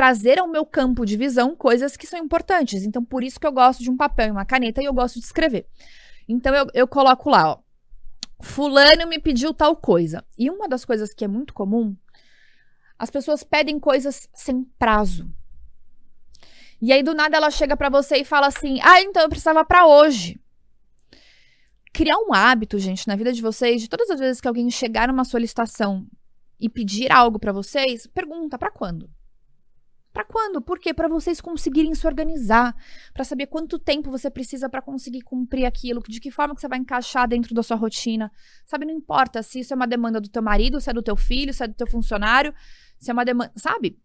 [0.00, 2.84] trazer ao meu campo de visão coisas que são importantes.
[2.84, 5.20] Então, por isso que eu gosto de um papel e uma caneta e eu gosto
[5.20, 5.66] de escrever.
[6.26, 7.58] Então, eu, eu coloco lá, ó.
[8.40, 10.24] Fulano me pediu tal coisa.
[10.38, 11.94] E uma das coisas que é muito comum,
[12.98, 15.30] as pessoas pedem coisas sem prazo.
[16.80, 19.62] E aí, do nada, ela chega para você e fala assim: Ah, então eu precisava
[19.66, 20.40] para hoje
[21.92, 25.08] criar um hábito, gente, na vida de vocês, de todas as vezes que alguém chegar
[25.08, 26.06] numa solicitação
[26.58, 29.10] e pedir algo para vocês, pergunta para quando?
[30.12, 30.60] Para quando?
[30.60, 30.92] Por quê?
[30.92, 32.74] Para vocês conseguirem se organizar,
[33.14, 36.68] para saber quanto tempo você precisa para conseguir cumprir aquilo, de que forma que você
[36.68, 38.30] vai encaixar dentro da sua rotina.
[38.66, 41.14] Sabe, não importa se isso é uma demanda do teu marido, se é do teu
[41.14, 42.52] filho, se é do teu funcionário,
[42.98, 43.98] se é uma demanda, sabe?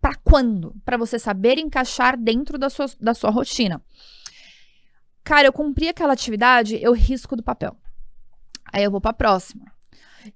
[0.00, 0.76] Para quando?
[0.84, 3.82] Para você saber encaixar dentro da sua, da sua rotina.
[5.24, 7.74] Cara, eu cumpri aquela atividade, eu risco do papel.
[8.70, 9.77] Aí eu vou para a próxima.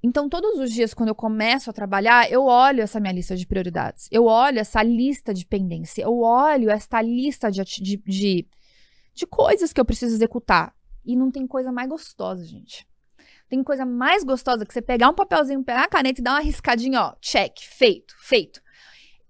[0.02, 3.46] Então, todos os dias, quando eu começo a trabalhar, eu olho essa minha lista de
[3.46, 4.08] prioridades.
[4.10, 6.02] Eu olho essa lista de pendência.
[6.02, 8.48] Eu olho essa lista de, de, de,
[9.14, 10.74] de coisas que eu preciso executar.
[11.04, 12.86] E não tem coisa mais gostosa, gente.
[13.48, 16.40] Tem coisa mais gostosa que você pegar um papelzinho, pegar a caneta e dar uma
[16.40, 17.14] riscadinha, ó.
[17.20, 18.62] Check, feito, feito.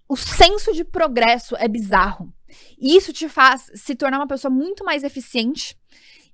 [0.08, 2.32] O senso de progresso é bizarro.
[2.78, 5.76] E isso te faz se tornar uma pessoa muito mais eficiente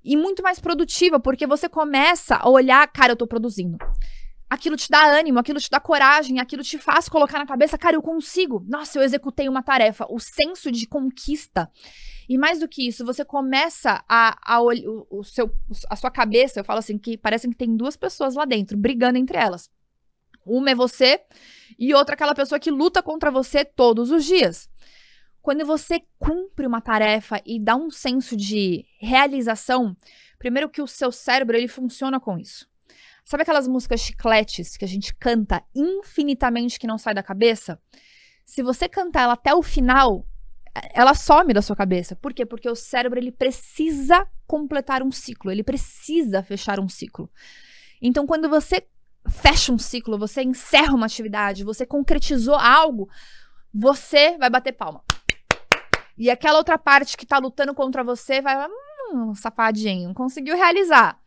[0.09, 3.77] e muito mais produtiva, porque você começa a olhar, cara, eu tô produzindo.
[4.49, 7.95] Aquilo te dá ânimo, aquilo te dá coragem, aquilo te faz colocar na cabeça, cara,
[7.95, 8.65] eu consigo.
[8.67, 10.07] Nossa, eu executei uma tarefa.
[10.09, 11.71] O senso de conquista.
[12.27, 15.55] E mais do que isso, você começa a, a o, o seu,
[15.91, 19.19] a sua cabeça, eu falo assim, que parece que tem duas pessoas lá dentro, brigando
[19.19, 19.71] entre elas.
[20.47, 21.21] Uma é você
[21.79, 24.71] e outra aquela pessoa que luta contra você todos os dias.
[25.49, 29.97] Quando você cumpre uma tarefa e dá um senso de realização,
[30.39, 32.69] primeiro que o seu cérebro ele funciona com isso.
[33.25, 37.81] Sabe aquelas músicas chicletes que a gente canta infinitamente que não sai da cabeça?
[38.45, 40.27] Se você cantar ela até o final,
[40.93, 42.15] ela some da sua cabeça.
[42.15, 42.45] Por quê?
[42.45, 47.31] Porque o cérebro ele precisa completar um ciclo, ele precisa fechar um ciclo.
[48.03, 48.87] Então, quando você
[49.27, 53.09] fecha um ciclo, você encerra uma atividade, você concretizou algo,
[53.73, 55.03] você vai bater palma.
[56.19, 58.69] E aquela outra parte que tá lutando contra você vai,
[59.13, 61.19] hum, safadinho, conseguiu realizar.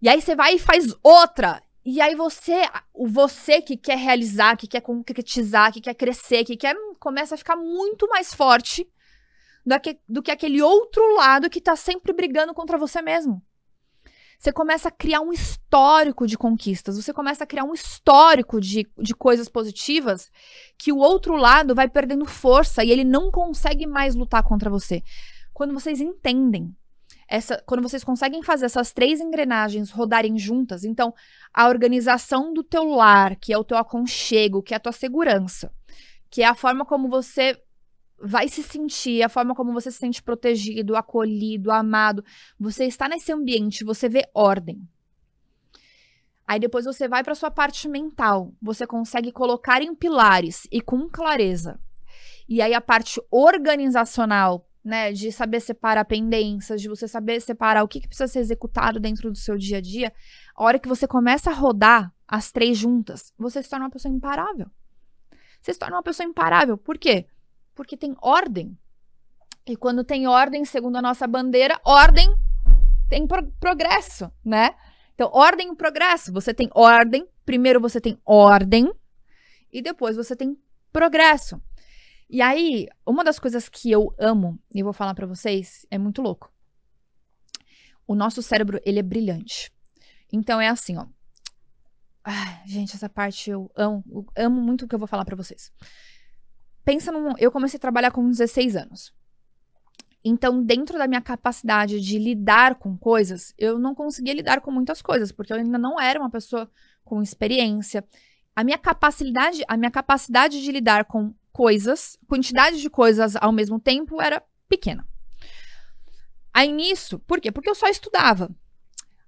[0.00, 1.60] E aí você vai e faz outra.
[1.84, 2.62] E aí você,
[2.94, 7.38] o você que quer realizar, que quer concretizar, que quer crescer, que quer começa a
[7.38, 8.88] ficar muito mais forte
[9.64, 13.42] do que, do que aquele outro lado que tá sempre brigando contra você mesmo.
[14.38, 18.86] Você começa a criar um histórico de conquistas, você começa a criar um histórico de,
[18.98, 20.30] de coisas positivas
[20.78, 25.02] que o outro lado vai perdendo força e ele não consegue mais lutar contra você.
[25.52, 26.74] Quando vocês entendem
[27.28, 31.12] essa, quando vocês conseguem fazer essas três engrenagens rodarem juntas, então
[31.52, 35.72] a organização do teu lar, que é o teu aconchego, que é a tua segurança,
[36.30, 37.60] que é a forma como você
[38.20, 42.24] vai se sentir, a forma como você se sente protegido, acolhido, amado.
[42.58, 44.88] Você está nesse ambiente, você vê ordem.
[46.46, 51.08] Aí depois você vai para sua parte mental, você consegue colocar em pilares e com
[51.08, 51.80] clareza.
[52.48, 57.88] E aí a parte organizacional, né, de saber separar pendências, de você saber separar o
[57.88, 60.12] que, que precisa ser executado dentro do seu dia a dia,
[60.54, 64.14] a hora que você começa a rodar as três juntas, você se torna uma pessoa
[64.14, 64.70] imparável.
[65.60, 66.78] Você se torna uma pessoa imparável.
[66.78, 67.26] Por quê?
[67.76, 68.76] Porque tem ordem.
[69.66, 72.34] E quando tem ordem, segundo a nossa bandeira, ordem
[73.10, 74.74] tem pro progresso, né?
[75.14, 76.32] Então, ordem e progresso.
[76.32, 78.90] Você tem ordem, primeiro você tem ordem
[79.70, 80.58] e depois você tem
[80.90, 81.60] progresso.
[82.30, 86.22] E aí, uma das coisas que eu amo, e vou falar para vocês, é muito
[86.22, 86.50] louco.
[88.06, 89.70] O nosso cérebro, ele é brilhante.
[90.32, 91.06] Então é assim, ó.
[92.24, 95.36] Ai, gente, essa parte eu amo, eu amo muito o que eu vou falar para
[95.36, 95.70] vocês
[96.86, 97.34] pensa num.
[97.36, 99.12] Eu comecei a trabalhar com 16 anos.
[100.24, 105.02] Então, dentro da minha capacidade de lidar com coisas, eu não conseguia lidar com muitas
[105.02, 106.70] coisas, porque eu ainda não era uma pessoa
[107.04, 108.04] com experiência.
[108.54, 113.78] A minha capacidade, a minha capacidade de lidar com coisas, quantidade de coisas ao mesmo
[113.78, 115.06] tempo era pequena.
[116.52, 117.52] Aí nisso, por quê?
[117.52, 118.50] Porque eu só estudava.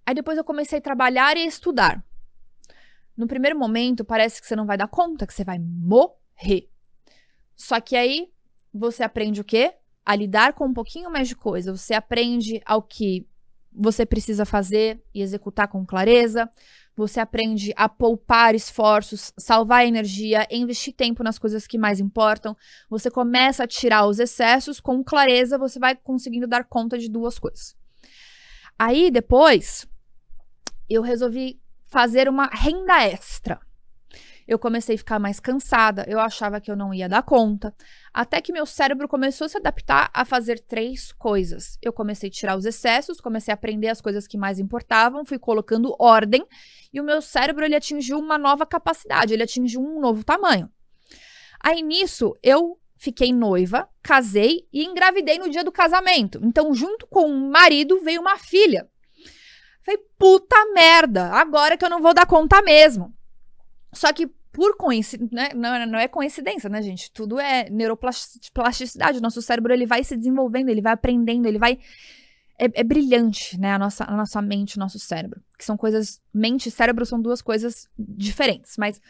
[0.06, 2.02] Aí depois eu comecei a trabalhar e estudar.
[3.16, 6.68] No primeiro momento, parece que você não vai dar conta, que você vai morrer.
[7.58, 8.30] Só que aí
[8.72, 9.74] você aprende o quê?
[10.06, 11.76] A lidar com um pouquinho mais de coisa.
[11.76, 13.26] Você aprende ao que
[13.70, 16.48] você precisa fazer e executar com clareza.
[16.96, 22.56] Você aprende a poupar esforços, salvar energia, investir tempo nas coisas que mais importam.
[22.88, 27.38] Você começa a tirar os excessos com clareza, você vai conseguindo dar conta de duas
[27.38, 27.76] coisas.
[28.78, 29.86] Aí depois,
[30.88, 33.60] eu resolvi fazer uma renda extra.
[34.48, 37.74] Eu comecei a ficar mais cansada, eu achava que eu não ia dar conta,
[38.14, 41.78] até que meu cérebro começou a se adaptar a fazer três coisas.
[41.82, 45.38] Eu comecei a tirar os excessos, comecei a aprender as coisas que mais importavam, fui
[45.38, 46.46] colocando ordem
[46.90, 50.70] e o meu cérebro ele atingiu uma nova capacidade, ele atingiu um novo tamanho.
[51.60, 56.40] Aí nisso eu fiquei noiva, casei e engravidei no dia do casamento.
[56.42, 58.88] Então, junto com o marido veio uma filha.
[59.82, 63.14] Falei, puta merda, agora que eu não vou dar conta mesmo.
[63.92, 65.50] Só que por coincidência, né?
[65.54, 67.10] não, não, é coincidência, né, gente?
[67.12, 69.18] Tudo é neuroplasticidade.
[69.18, 71.78] O nosso cérebro ele vai se desenvolvendo, ele vai aprendendo, ele vai.
[72.60, 73.72] É, é, brilhante, né?
[73.72, 75.40] A nossa, a nossa mente, o nosso cérebro.
[75.56, 76.20] Que são coisas.
[76.34, 78.74] Mente e cérebro são duas coisas diferentes.
[78.76, 79.00] Mas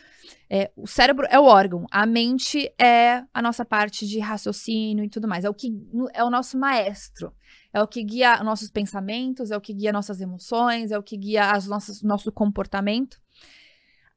[0.51, 5.09] é, o cérebro é o órgão, a mente é a nossa parte de raciocínio e
[5.09, 5.45] tudo mais.
[5.45, 5.73] É o que
[6.13, 7.33] é o nosso maestro.
[7.73, 11.17] É o que guia nossos pensamentos, é o que guia nossas emoções, é o que
[11.17, 13.19] guia as nossas, nosso comportamento.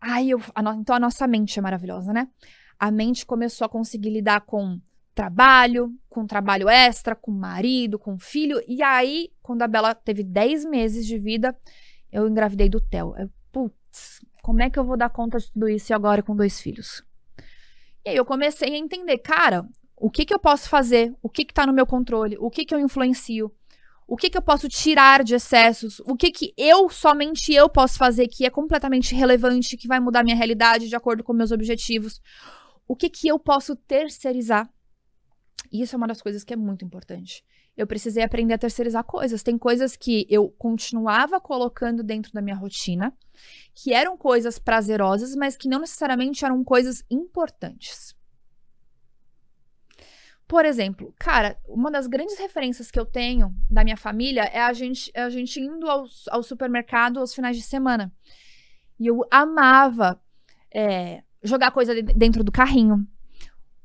[0.02, 2.28] Ai, eu, a no, então a nossa mente é maravilhosa, né?
[2.80, 4.82] A mente começou a conseguir lidar com
[5.14, 8.60] trabalho, com trabalho extra, com marido, com filho.
[8.68, 11.56] E aí, quando a Bela teve 10 meses de vida,
[12.12, 13.14] eu engravidei do Theo.
[13.16, 16.60] Eu, putz, como é que eu vou dar conta de tudo isso agora com dois
[16.60, 17.04] filhos?
[18.04, 21.14] E aí eu comecei a entender, cara, o que, que eu posso fazer?
[21.22, 22.36] O que está no meu controle?
[22.40, 23.54] O que, que eu influencio?
[24.12, 26.02] O que, que eu posso tirar de excessos?
[26.02, 30.22] O que, que eu, somente eu, posso fazer que é completamente relevante, que vai mudar
[30.22, 32.22] minha realidade de acordo com meus objetivos?
[32.86, 34.70] O que, que eu posso terceirizar?
[35.72, 37.42] E isso é uma das coisas que é muito importante.
[37.78, 39.44] Eu precisei aprender a terceirizar coisas.
[39.44, 43.14] Tem coisas que eu continuava colocando dentro da minha rotina,
[43.74, 48.14] que eram coisas prazerosas, mas que não necessariamente eram coisas importantes.
[50.52, 54.74] Por exemplo, cara, uma das grandes referências que eu tenho da minha família é a
[54.74, 58.12] gente, é a gente indo ao, ao supermercado aos finais de semana.
[59.00, 60.22] E eu amava
[60.70, 63.08] é, jogar coisa dentro do carrinho.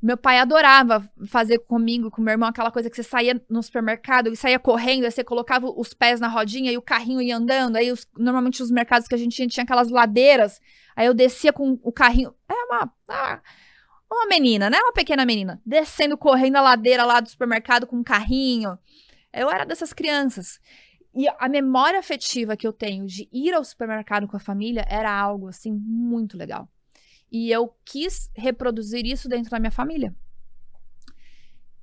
[0.02, 4.29] Meu pai adorava fazer comigo, com meu irmão, aquela coisa que você saía no supermercado
[4.29, 7.76] e saía correndo, aí você colocava os pés na rodinha e o carrinho ia andando.
[7.76, 10.61] Aí, os, normalmente, os mercados que a gente tinha, tinha aquelas ladeiras.
[10.96, 12.35] Aí eu descia com o carrinho.
[12.48, 12.92] É uma.
[13.09, 13.40] Ah,
[14.11, 14.79] uma menina, né?
[14.79, 18.79] Uma pequena menina, descendo, correndo a ladeira lá do supermercado com um carrinho.
[19.33, 20.61] Eu era dessas crianças.
[21.14, 25.11] E a memória afetiva que eu tenho de ir ao supermercado com a família era
[25.11, 26.69] algo, assim, muito legal.
[27.33, 30.14] E eu quis reproduzir isso dentro da minha família.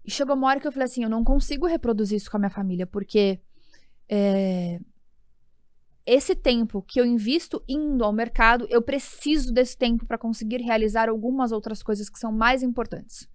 [0.06, 2.40] E chegou uma hora que eu falei assim: eu não consigo reproduzir isso com a
[2.40, 3.40] minha família, porque
[4.08, 4.80] é,
[6.06, 11.10] esse tempo que eu invisto indo ao mercado, eu preciso desse tempo para conseguir realizar
[11.10, 13.30] algumas outras coisas que são mais importantes.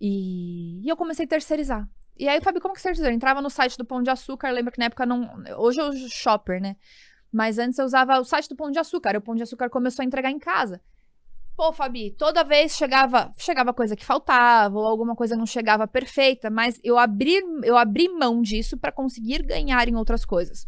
[0.00, 1.88] E, e eu comecei a terceirizar.
[2.16, 2.90] E aí, Fabi, como que você?
[2.90, 5.42] Eu entrava no site do Pão de Açúcar, lembra que na época não.
[5.58, 6.76] Hoje eu uso shopper, né?
[7.32, 9.16] Mas antes eu usava o site do Pão de Açúcar.
[9.16, 10.80] O Pão de Açúcar começou a entregar em casa.
[11.56, 16.50] Pô, Fabi, toda vez chegava, chegava coisa que faltava, ou alguma coisa não chegava perfeita,
[16.50, 20.66] mas eu abri, eu abri mão disso para conseguir ganhar em outras coisas.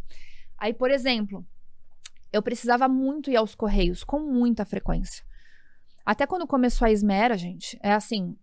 [0.59, 1.45] Aí, por exemplo,
[2.33, 5.25] eu precisava muito ir aos correios, com muita frequência.
[6.05, 8.37] Até quando começou a Esmera, gente, é assim.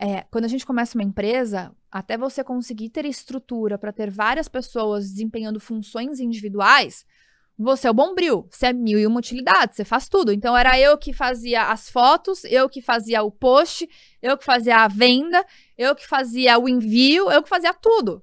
[0.00, 4.48] É, quando a gente começa uma empresa, até você conseguir ter estrutura para ter várias
[4.48, 7.04] pessoas desempenhando funções individuais,
[7.58, 10.32] você é o bombril, você é mil e uma utilidades, você faz tudo.
[10.32, 13.88] Então era eu que fazia as fotos, eu que fazia o post,
[14.20, 15.44] eu que fazia a venda,
[15.76, 18.22] eu que fazia o envio, eu que fazia tudo.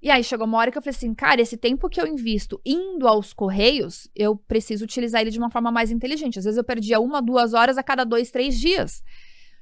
[0.00, 2.60] E aí chegou uma hora que eu falei assim, cara, esse tempo que eu invisto
[2.64, 6.38] indo aos correios, eu preciso utilizar ele de uma forma mais inteligente.
[6.38, 9.02] Às vezes eu perdia uma, duas horas a cada dois, três dias.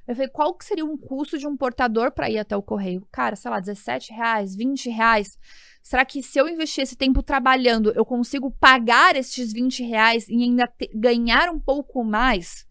[0.07, 3.05] Eu falei, qual que seria um custo de um portador para ir até o correio?
[3.11, 5.37] Cara, sei lá, 17 reais, 20 reais.
[5.81, 10.43] Será que se eu investir esse tempo trabalhando, eu consigo pagar esses 20 reais e
[10.43, 12.65] ainda ganhar um pouco mais?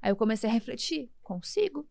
[0.00, 1.88] Aí eu comecei a refletir, consigo.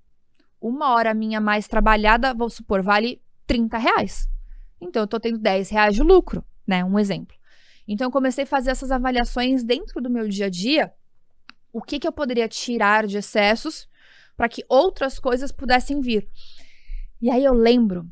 [0.62, 4.28] Uma hora minha mais trabalhada, vou supor, vale 30 reais.
[4.80, 6.84] Então, eu estou tendo 10 reais de lucro, né?
[6.84, 7.36] Um exemplo.
[7.88, 10.94] Então, eu comecei a fazer essas avaliações dentro do meu dia a dia.
[11.72, 13.88] O que, que eu poderia tirar de excessos
[14.38, 16.30] para que outras coisas pudessem vir.
[17.20, 18.08] E aí eu lembro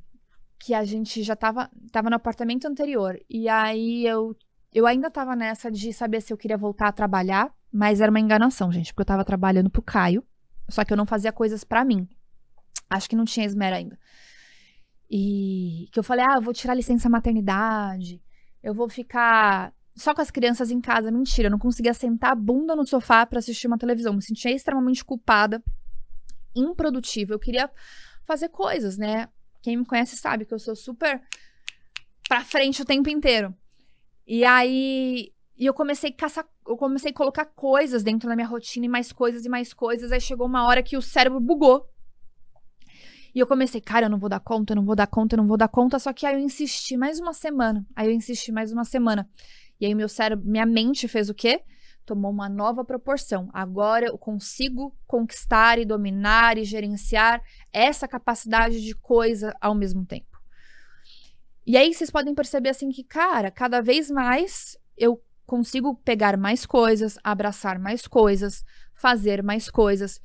[0.57, 3.19] que a gente já tava, tava no apartamento anterior.
[3.29, 4.35] E aí eu,
[4.73, 8.19] eu ainda tava nessa de saber se eu queria voltar a trabalhar, mas era uma
[8.19, 10.23] enganação, gente, porque eu tava trabalhando pro Caio,
[10.67, 12.09] só que eu não fazia coisas para mim.
[12.89, 13.97] Acho que não tinha esmera ainda.
[15.09, 18.21] E que eu falei, ah, eu vou tirar licença maternidade,
[18.63, 21.11] eu vou ficar só com as crianças em casa.
[21.11, 24.13] Mentira, eu não conseguia sentar a bunda no sofá para assistir uma televisão.
[24.13, 25.63] Me sentia extremamente culpada,
[26.55, 27.33] improdutiva.
[27.33, 27.69] Eu queria
[28.25, 29.29] fazer coisas, né?
[29.61, 31.21] Quem me conhece sabe que eu sou super
[32.27, 33.55] pra frente o tempo inteiro.
[34.27, 38.47] E aí e eu comecei a caçar, eu comecei a colocar coisas dentro da minha
[38.47, 40.11] rotina e mais coisas e mais coisas.
[40.11, 41.89] Aí chegou uma hora que o cérebro bugou.
[43.35, 45.37] E eu comecei, cara, eu não vou dar conta, eu não vou dar conta, eu
[45.37, 45.99] não vou dar conta.
[45.99, 47.85] Só que aí eu insisti mais uma semana.
[47.93, 49.29] Aí eu insisti mais uma semana.
[49.77, 51.61] E aí meu cérebro, minha mente fez o quê?
[52.05, 53.49] Tomou uma nova proporção.
[53.51, 57.41] Agora eu consigo conquistar e dominar e gerenciar
[57.73, 60.39] essa capacidade de coisa ao mesmo tempo.
[61.67, 66.65] E aí vocês podem perceber assim que, cara, cada vez mais eu consigo pegar mais
[66.65, 68.63] coisas, abraçar mais coisas,
[68.93, 70.21] fazer mais coisas.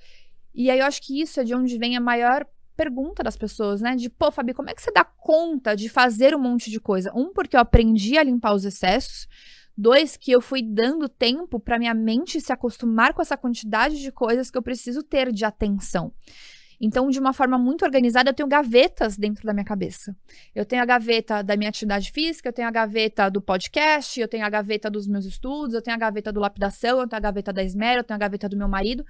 [0.54, 2.46] E aí eu acho que isso é de onde vem a maior
[2.80, 3.94] pergunta das pessoas, né?
[3.94, 7.12] De, pô, Fabi, como é que você dá conta de fazer um monte de coisa?
[7.14, 9.28] Um, porque eu aprendi a limpar os excessos.
[9.76, 14.10] Dois, que eu fui dando tempo para minha mente se acostumar com essa quantidade de
[14.10, 16.10] coisas que eu preciso ter de atenção.
[16.80, 20.16] Então, de uma forma muito organizada, eu tenho gavetas dentro da minha cabeça.
[20.54, 24.26] Eu tenho a gaveta da minha atividade física, eu tenho a gaveta do podcast, eu
[24.26, 27.22] tenho a gaveta dos meus estudos, eu tenho a gaveta do lapidação, eu tenho a
[27.22, 29.04] gaveta da esmera, eu tenho a gaveta do meu marido.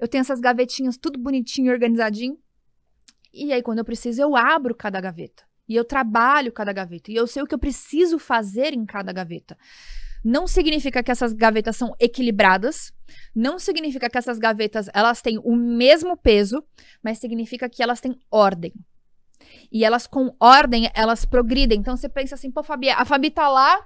[0.00, 2.38] Eu tenho essas gavetinhas tudo bonitinho e organizadinho.
[3.32, 5.44] E aí, quando eu preciso, eu abro cada gaveta.
[5.68, 7.10] E eu trabalho cada gaveta.
[7.10, 9.56] E eu sei o que eu preciso fazer em cada gaveta.
[10.24, 12.92] Não significa que essas gavetas são equilibradas,
[13.34, 16.62] não significa que essas gavetas elas têm o mesmo peso,
[17.02, 18.72] mas significa que elas têm ordem.
[19.70, 21.80] E elas com ordem, elas progridem.
[21.80, 23.84] Então você pensa assim, pô, Fabi, a Fabi tá lá,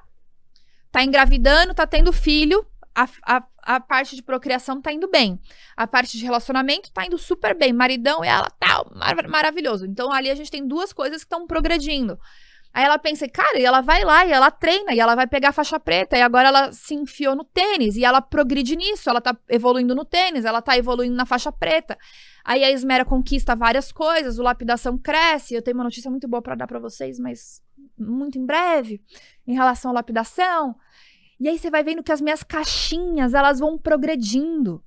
[0.90, 5.40] tá engravidando, tá tendo filho, a, a, a parte de procriação tá indo bem.
[5.76, 7.72] A parte de relacionamento tá indo super bem.
[7.72, 9.84] Maridão e ela tá mar maravilhoso.
[9.84, 12.16] Então ali a gente tem duas coisas que estão progredindo.
[12.72, 15.48] Aí ela pensa, cara, e ela vai lá e ela treina e ela vai pegar
[15.48, 19.20] a faixa preta e agora ela se enfiou no tênis e ela progride nisso, ela
[19.20, 21.98] tá evoluindo no tênis, ela tá evoluindo na faixa preta.
[22.44, 25.54] Aí a Esmera conquista várias coisas, o lapidação cresce.
[25.54, 27.60] Eu tenho uma notícia muito boa para dar para vocês, mas
[27.98, 29.02] muito em breve,
[29.46, 30.76] em relação à lapidação.
[31.38, 34.82] E aí você vai vendo que as minhas caixinhas, elas vão progredindo.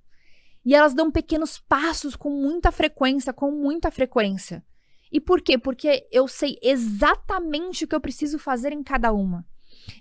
[0.65, 4.63] E elas dão pequenos passos com muita frequência, com muita frequência.
[5.11, 5.57] E por quê?
[5.57, 9.45] Porque eu sei exatamente o que eu preciso fazer em cada uma.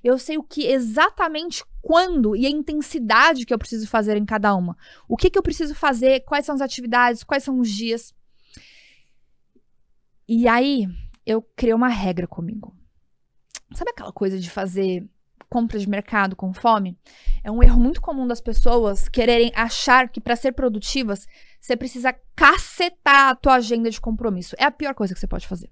[0.03, 4.55] Eu sei o que exatamente quando e a intensidade que eu preciso fazer em cada
[4.55, 4.77] uma.
[5.09, 8.15] O que, que eu preciso fazer, quais são as atividades, quais são os dias.
[10.27, 10.87] E aí,
[11.25, 12.77] eu criei uma regra comigo.
[13.75, 15.09] Sabe aquela coisa de fazer
[15.49, 16.99] compra de mercado com fome,
[17.43, 21.27] é um erro muito comum das pessoas quererem achar que para ser produtivas
[21.61, 24.55] você precisa cacetar a tua agenda de compromisso.
[24.59, 25.71] É a pior coisa que você pode fazer.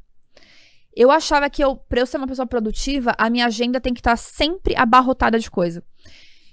[0.94, 4.00] Eu achava que eu, para eu ser uma pessoa produtiva, a minha agenda tem que
[4.00, 5.84] estar tá sempre abarrotada de coisa.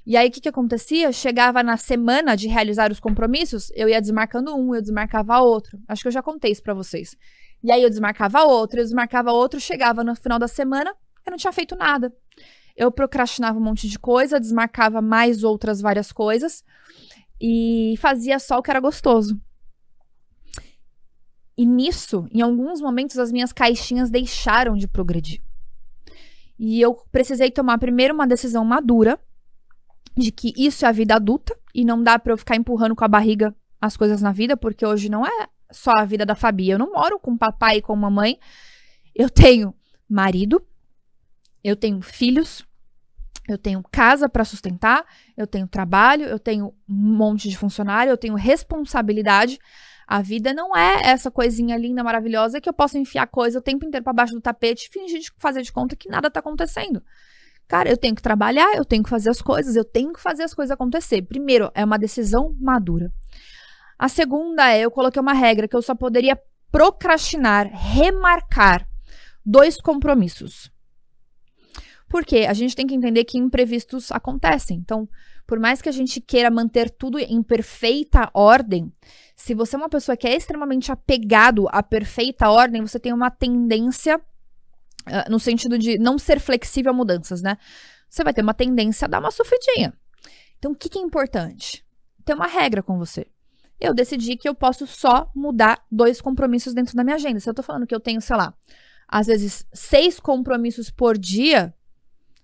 [0.06, 1.14] E aí, o que, que acontecia?
[1.14, 5.80] Chegava na semana de realizar os compromissos, eu ia desmarcando um, eu desmarcava outro.
[5.88, 7.16] Acho que eu já contei isso pra vocês.
[7.64, 10.94] E aí, eu desmarcava outro, eu desmarcava outro, chegava no final da semana,
[11.26, 12.14] eu não tinha feito nada
[12.76, 16.64] eu procrastinava um monte de coisa, desmarcava mais outras várias coisas
[17.40, 19.40] e fazia só o que era gostoso.
[21.58, 25.42] E nisso, em alguns momentos, as minhas caixinhas deixaram de progredir.
[26.58, 29.20] E eu precisei tomar primeiro uma decisão madura
[30.16, 33.04] de que isso é a vida adulta e não dá para eu ficar empurrando com
[33.04, 36.70] a barriga as coisas na vida, porque hoje não é só a vida da Fabi.
[36.70, 38.40] Eu não moro com papai e com mamãe.
[39.14, 39.74] Eu tenho
[40.10, 40.66] marido,
[41.64, 42.66] eu tenho filhos,
[43.48, 45.06] eu tenho casa para sustentar,
[45.36, 49.60] eu tenho trabalho, eu tenho um monte de funcionário, eu tenho responsabilidade.
[50.08, 53.86] A vida não é essa coisinha linda, maravilhosa que eu posso enfiar coisa o tempo
[53.86, 57.02] inteiro para baixo do tapete e fingir de fazer de conta que nada tá acontecendo.
[57.68, 60.44] Cara, eu tenho que trabalhar, eu tenho que fazer as coisas, eu tenho que fazer
[60.44, 61.22] as coisas acontecer.
[61.22, 63.12] Primeiro, é uma decisão madura.
[63.98, 66.38] A segunda é, eu coloquei uma regra que eu só poderia
[66.72, 68.88] procrastinar, remarcar
[69.46, 70.72] dois compromissos.
[72.14, 74.78] Porque a gente tem que entender que imprevistos acontecem.
[74.78, 75.10] Então,
[75.48, 78.94] por mais que a gente queira manter tudo em perfeita ordem,
[79.36, 83.32] se você é uma pessoa que é extremamente apegado à perfeita ordem, você tem uma
[83.32, 87.58] tendência uh, no sentido de não ser flexível a mudanças, né?
[88.08, 89.92] Você vai ter uma tendência a dar uma sofridinha.
[90.60, 91.84] Então, o que, que é importante?
[92.24, 93.26] Ter uma regra com você.
[93.82, 97.40] Eu decidi que eu posso só mudar dois compromissos dentro da minha agenda.
[97.40, 98.54] Se eu tô falando que eu tenho, sei lá,
[99.08, 101.74] às vezes, seis compromissos por dia,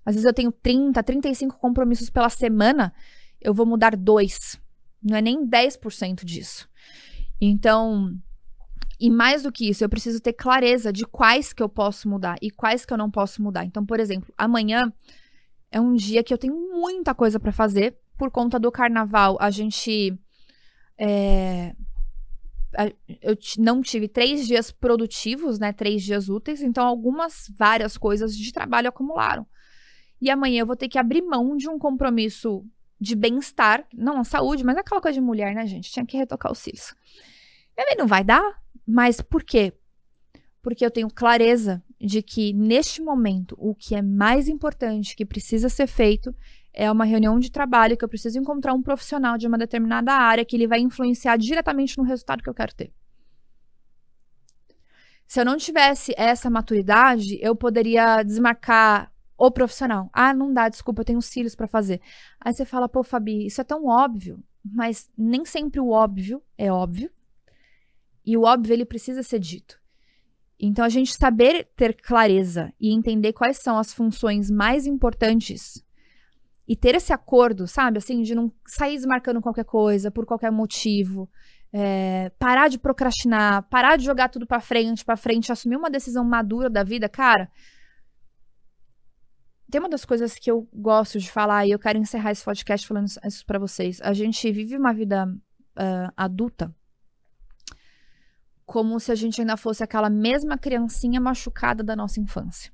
[0.05, 2.93] às vezes eu tenho 30, 35 compromissos pela semana,
[3.39, 4.59] eu vou mudar dois.
[5.01, 6.67] Não é nem 10% disso.
[7.39, 8.17] Então,
[8.99, 12.37] e mais do que isso, eu preciso ter clareza de quais que eu posso mudar
[12.41, 13.63] e quais que eu não posso mudar.
[13.65, 14.91] Então, por exemplo, amanhã
[15.71, 17.97] é um dia que eu tenho muita coisa para fazer.
[18.17, 20.19] Por conta do carnaval, a gente.
[20.97, 21.73] É,
[23.21, 25.71] eu não tive três dias produtivos, né?
[25.71, 29.47] Três dias úteis, então algumas, várias coisas de trabalho acumularam.
[30.21, 32.65] E amanhã eu vou ter que abrir mão de um compromisso
[32.99, 35.89] de bem-estar, não saúde, mas aquela coisa de mulher, né, gente?
[35.89, 36.93] Tinha que retocar os cílios.
[37.77, 39.73] E não vai dar, mas por quê?
[40.61, 45.69] Porque eu tenho clareza de que neste momento o que é mais importante, que precisa
[45.69, 46.35] ser feito,
[46.73, 50.43] é uma reunião de trabalho que eu preciso encontrar um profissional de uma determinada área
[50.43, 52.91] que ele vai influenciar diretamente no resultado que eu quero ter.
[55.25, 60.09] Se eu não tivesse essa maturidade, eu poderia desmarcar o profissional.
[60.11, 62.01] Ah, não dá, desculpa, eu tenho cílios para fazer.
[62.39, 66.71] Aí você fala, pô, Fabi, isso é tão óbvio, mas nem sempre o óbvio é
[66.71, 67.09] óbvio.
[68.25, 69.79] E o óbvio ele precisa ser dito.
[70.59, 75.83] Então a gente saber ter clareza e entender quais são as funções mais importantes
[76.67, 81.27] e ter esse acordo, sabe, assim, de não sair desmarcando qualquer coisa por qualquer motivo,
[81.73, 86.23] é, parar de procrastinar, parar de jogar tudo para frente, para frente, assumir uma decisão
[86.23, 87.49] madura da vida, cara.
[89.69, 92.87] Tem uma das coisas que eu gosto de falar e eu quero encerrar esse podcast
[92.87, 94.01] falando isso para vocês.
[94.01, 96.73] A gente vive uma vida uh, adulta
[98.65, 102.71] como se a gente ainda fosse aquela mesma criancinha machucada da nossa infância.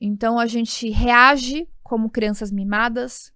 [0.00, 3.32] Então a gente reage como crianças mimadas,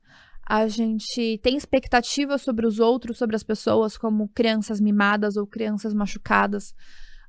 [0.47, 5.93] a gente tem expectativas sobre os outros, sobre as pessoas, como crianças mimadas ou crianças
[5.93, 6.75] machucadas.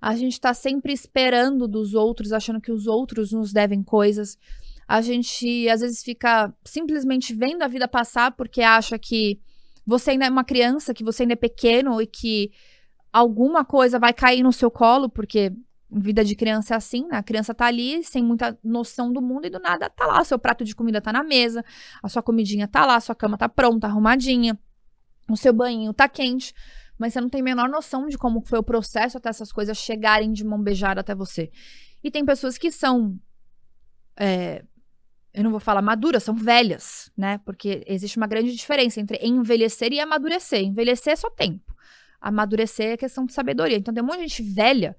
[0.05, 4.37] A gente está sempre esperando dos outros, achando que os outros nos devem coisas.
[4.87, 9.41] A gente às vezes fica simplesmente vendo a vida passar porque acha que
[9.83, 12.51] você ainda é uma criança, que você ainda é pequeno e que
[13.11, 15.51] alguma coisa vai cair no seu colo, porque
[15.89, 17.17] vida de criança é assim, né?
[17.17, 20.37] A criança tá ali sem muita noção do mundo e do nada tá lá, seu
[20.37, 21.65] prato de comida tá na mesa,
[22.03, 24.55] a sua comidinha tá lá, a sua cama tá pronta, arrumadinha,
[25.27, 26.53] o seu banho tá quente,
[26.97, 29.77] mas você não tem a menor noção de como foi o processo até essas coisas
[29.77, 31.51] chegarem de mão beijada até você.
[32.03, 33.19] E tem pessoas que são
[34.17, 34.63] é,
[35.33, 37.39] eu não vou falar maduras, são velhas, né?
[37.39, 40.61] Porque existe uma grande diferença entre envelhecer e amadurecer.
[40.61, 41.75] Envelhecer é só tempo
[42.25, 43.77] amadurecer é questão de sabedoria.
[43.77, 44.97] Então tem um monte de gente velha,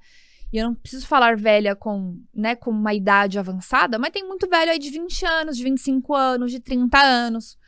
[0.53, 4.49] e eu não preciso falar velha com, né, com uma idade avançada, mas tem muito
[4.49, 7.59] velho aí de 20 anos, de 25 anos, de 30 anos,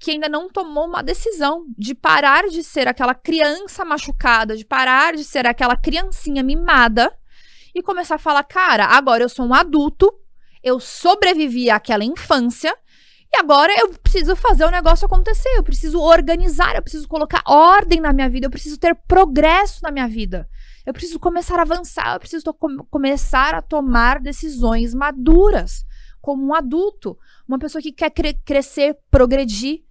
[0.00, 5.14] que ainda não tomou uma decisão de parar de ser aquela criança machucada, de parar
[5.14, 7.14] de ser aquela criancinha mimada
[7.74, 10.10] e começar a falar: cara, agora eu sou um adulto,
[10.62, 12.74] eu sobrevivi àquela infância
[13.32, 18.00] e agora eu preciso fazer o negócio acontecer, eu preciso organizar, eu preciso colocar ordem
[18.00, 20.48] na minha vida, eu preciso ter progresso na minha vida.
[20.84, 22.42] Eu preciso começar a avançar, eu preciso
[22.90, 25.84] começar a tomar decisões maduras,
[26.22, 29.84] como um adulto, uma pessoa que quer cre crescer, progredir.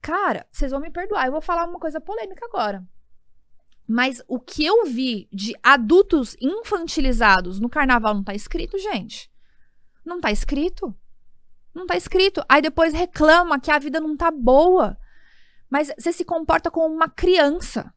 [0.00, 2.86] Cara, vocês vão me perdoar, eu vou falar uma coisa polêmica agora.
[3.86, 9.30] Mas o que eu vi de adultos infantilizados no carnaval não tá escrito, gente.
[10.04, 10.94] Não tá escrito.
[11.74, 12.44] Não tá escrito.
[12.48, 14.98] Aí depois reclama que a vida não tá boa.
[15.70, 17.92] Mas você se comporta como uma criança.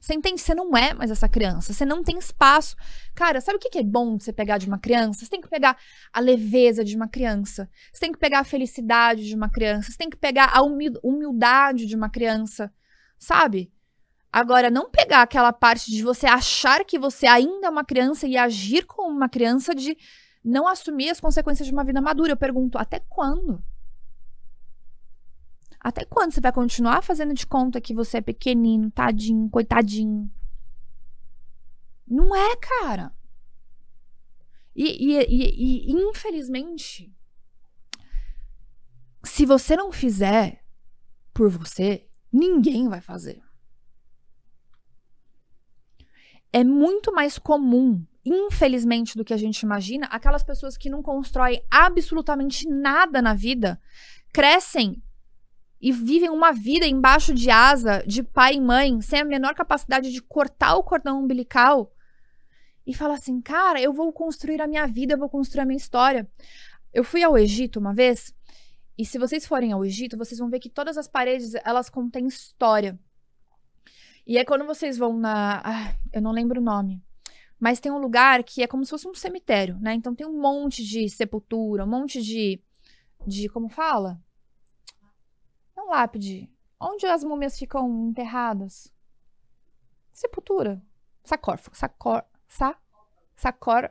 [0.00, 0.40] Você entende?
[0.40, 1.72] Você não é mais essa criança.
[1.72, 2.76] Você não tem espaço.
[3.14, 5.20] Cara, sabe o que é bom de você pegar de uma criança?
[5.20, 5.76] Você tem que pegar
[6.12, 7.68] a leveza de uma criança.
[7.92, 9.90] Você tem que pegar a felicidade de uma criança.
[9.90, 12.72] Você tem que pegar a humildade de uma criança.
[13.18, 13.72] Sabe?
[14.32, 18.36] Agora, não pegar aquela parte de você achar que você ainda é uma criança e
[18.36, 19.96] agir como uma criança de
[20.44, 22.32] não assumir as consequências de uma vida madura.
[22.32, 23.62] Eu pergunto, até quando?
[25.80, 30.30] Até quando você vai continuar fazendo de conta que você é pequenino, tadinho, coitadinho?
[32.06, 33.12] Não é, cara.
[34.74, 37.14] E, e, e, e infelizmente,
[39.24, 40.64] se você não fizer
[41.32, 43.42] por você, ninguém vai fazer.
[46.52, 51.62] É muito mais comum infelizmente, do que a gente imagina, aquelas pessoas que não constroem
[51.70, 53.80] absolutamente nada na vida
[54.32, 55.02] crescem
[55.80, 60.12] e vivem uma vida embaixo de asa de pai e mãe, sem a menor capacidade
[60.12, 61.92] de cortar o cordão umbilical
[62.88, 65.76] e fala assim: cara, eu vou construir a minha vida, eu vou construir a minha
[65.76, 66.26] história.
[66.92, 68.34] Eu fui ao Egito uma vez.
[68.96, 72.26] E se vocês forem ao Egito, vocês vão ver que todas as paredes, elas contêm
[72.26, 72.98] história.
[74.26, 75.60] E é quando vocês vão na.
[75.62, 77.02] Ah, eu não lembro o nome
[77.60, 79.92] Mas tem um lugar que é como se fosse um cemitério, né?
[79.92, 82.58] Então tem um monte de sepultura, um monte de.
[83.26, 84.18] de como fala?
[85.88, 86.50] Lápide.
[86.80, 88.92] Onde as múmias ficam enterradas?
[90.12, 90.82] Sepultura.
[91.24, 91.76] Sacórfago.
[91.76, 92.24] Sacor.
[92.46, 92.76] Sa,
[93.36, 93.90] sacor.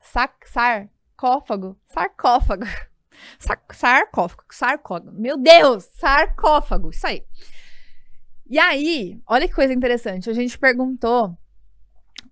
[0.00, 1.78] Sac, sarcófago.
[1.86, 2.64] Sarcófago.
[3.38, 4.44] Sac, sarcófago.
[4.50, 5.12] Sarcófago.
[5.12, 5.84] Meu Deus!
[5.84, 6.90] Sarcófago.
[6.90, 7.24] Isso aí.
[8.46, 10.28] E aí, olha que coisa interessante.
[10.28, 11.36] A gente perguntou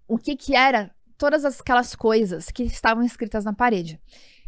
[0.06, 4.00] o que que era todas aquelas coisas que estavam escritas na parede.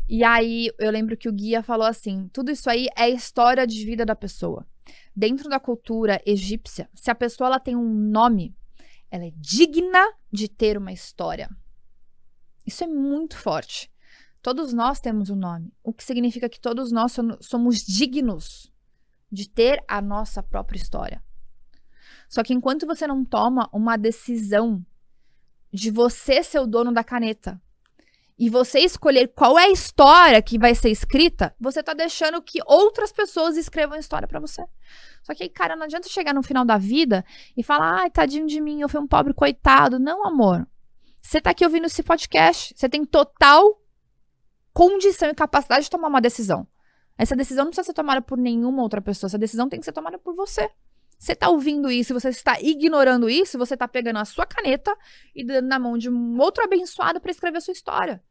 [0.08, 3.84] E aí eu lembro que o guia falou assim: tudo isso aí é história de
[3.84, 4.66] vida da pessoa.
[5.16, 8.54] Dentro da cultura egípcia, se a pessoa ela tem um nome,
[9.10, 11.48] ela é digna de ter uma história.
[12.66, 13.90] Isso é muito forte.
[14.42, 18.70] Todos nós temos um nome, o que significa que todos nós somos dignos
[19.32, 21.22] de ter a nossa própria história.
[22.28, 24.84] Só que enquanto você não toma uma decisão
[25.72, 27.60] de você ser o dono da caneta
[28.38, 32.60] e você escolher qual é a história que vai ser escrita, você tá deixando que
[32.66, 34.64] outras pessoas escrevam a história para você.
[35.22, 37.24] Só que aí, cara, não adianta chegar no final da vida
[37.56, 39.98] e falar, ai, tadinho de mim, eu fui um pobre coitado.
[39.98, 40.66] Não, amor.
[41.22, 43.80] Você tá aqui ouvindo esse podcast, você tem total
[44.72, 46.66] condição e capacidade de tomar uma decisão.
[47.16, 49.92] Essa decisão não precisa ser tomada por nenhuma outra pessoa, essa decisão tem que ser
[49.92, 50.68] tomada por você.
[51.24, 54.94] Você está ouvindo isso, você está ignorando isso, você está pegando a sua caneta
[55.34, 58.22] e dando na mão de um outro abençoado para escrever a sua história.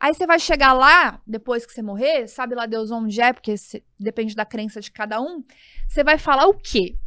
[0.00, 3.54] Aí você vai chegar lá, depois que você morrer, sabe lá Deus onde é, porque
[3.96, 5.44] depende da crença de cada um.
[5.88, 6.98] Você vai falar o quê?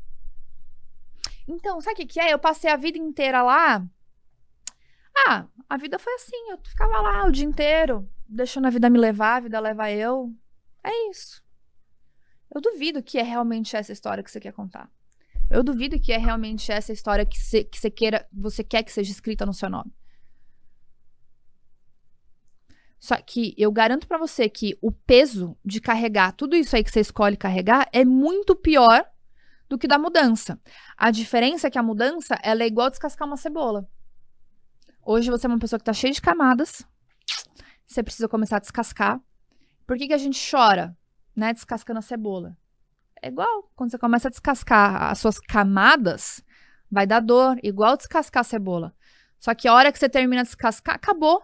[1.46, 2.32] Então, sabe o que, que é?
[2.32, 3.86] Eu passei a vida inteira lá.
[5.28, 8.98] Ah, a vida foi assim, eu ficava lá o dia inteiro, deixando a vida me
[8.98, 10.34] levar, a vida leva eu.
[10.82, 11.46] É isso.
[12.54, 14.90] Eu duvido que é realmente essa história que você quer contar.
[15.50, 18.92] Eu duvido que é realmente essa história que você, que você queira, você quer que
[18.92, 19.94] seja escrita no seu nome.
[23.00, 26.92] Só que eu garanto para você que o peso de carregar tudo isso aí que
[26.92, 29.06] você escolhe carregar é muito pior
[29.70, 30.60] do que da mudança.
[30.98, 33.88] A diferença é que a mudança ela é igual descascar uma cebola.
[35.06, 36.86] Hoje você é uma pessoa que tá cheia de camadas.
[37.86, 39.22] Você precisa começar a descascar.
[39.86, 40.98] Por que, que a gente chora?
[41.38, 42.58] Né, descascando a cebola.
[43.22, 46.44] É igual, quando você começa a descascar as suas camadas,
[46.92, 48.94] vai dar dor, igual descascar a cebola.
[49.40, 51.44] Só que a hora que você termina de descascar, acabou.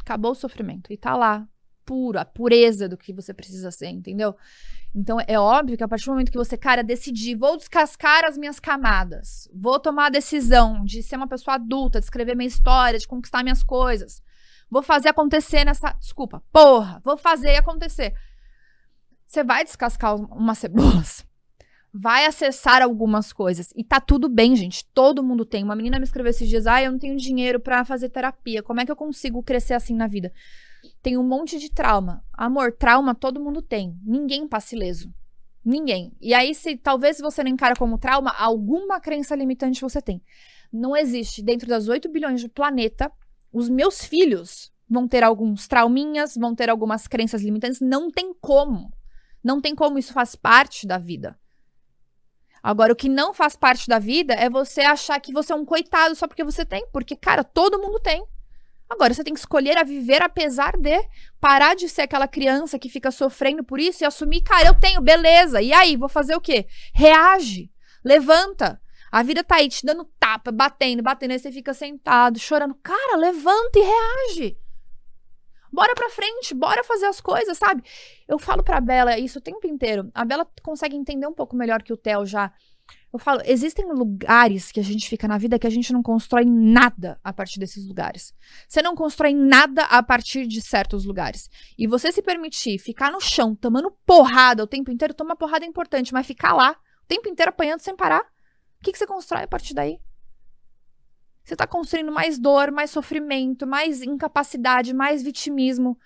[0.00, 0.90] Acabou o sofrimento.
[0.90, 1.46] E tá lá,
[1.84, 4.34] puro, a pureza do que você precisa ser, entendeu?
[4.94, 8.38] Então é óbvio que a partir do momento que você, cara, decidir, vou descascar as
[8.38, 12.98] minhas camadas, vou tomar a decisão de ser uma pessoa adulta, de escrever minha história,
[12.98, 14.22] de conquistar minhas coisas,
[14.70, 15.92] vou fazer acontecer nessa.
[15.92, 18.14] Desculpa, porra, vou fazer acontecer.
[19.26, 21.26] Você vai descascar umas cebolas.
[21.98, 23.72] Vai acessar algumas coisas.
[23.74, 24.84] E tá tudo bem, gente.
[24.92, 25.64] Todo mundo tem.
[25.64, 28.62] Uma menina me escreveu esses dias: ah, eu não tenho dinheiro para fazer terapia.
[28.62, 30.30] Como é que eu consigo crescer assim na vida?
[31.02, 32.22] Tem um monte de trauma.
[32.34, 33.98] Amor, trauma todo mundo tem.
[34.04, 35.10] Ninguém passa ileso.
[35.64, 36.12] Ninguém.
[36.20, 40.22] E aí, se talvez você não encara como trauma, alguma crença limitante você tem.
[40.70, 41.42] Não existe.
[41.42, 43.10] Dentro das 8 bilhões do planeta,
[43.50, 47.80] os meus filhos vão ter alguns trauminhas, vão ter algumas crenças limitantes.
[47.80, 48.92] Não tem como.
[49.46, 51.38] Não tem como isso faz parte da vida.
[52.60, 55.64] Agora, o que não faz parte da vida é você achar que você é um
[55.64, 56.84] coitado só porque você tem.
[56.92, 58.26] Porque, cara, todo mundo tem.
[58.90, 61.00] Agora, você tem que escolher a viver apesar de.
[61.38, 65.00] Parar de ser aquela criança que fica sofrendo por isso e assumir, cara, eu tenho,
[65.00, 65.62] beleza.
[65.62, 66.66] E aí, vou fazer o quê?
[66.92, 67.70] Reage.
[68.04, 68.80] Levanta.
[69.12, 71.30] A vida tá aí te dando tapa, batendo, batendo.
[71.30, 72.74] Aí você fica sentado, chorando.
[72.82, 74.58] Cara, levanta e reage.
[75.76, 77.82] Bora pra frente, bora fazer as coisas, sabe?
[78.26, 80.10] Eu falo pra Bela isso o tempo inteiro.
[80.14, 82.50] A Bela consegue entender um pouco melhor que o Theo já.
[83.12, 86.46] Eu falo, existem lugares que a gente fica na vida que a gente não constrói
[86.46, 88.32] nada a partir desses lugares.
[88.66, 91.50] Você não constrói nada a partir de certos lugares.
[91.76, 95.68] E você se permitir ficar no chão, tomando porrada o tempo inteiro, tomar porrada é
[95.68, 99.42] importante, mas ficar lá o tempo inteiro apanhando sem parar, o que, que você constrói
[99.42, 99.98] a partir daí?
[101.46, 105.96] Você está construindo mais dor, mais sofrimento, mais incapacidade, mais vitimismo.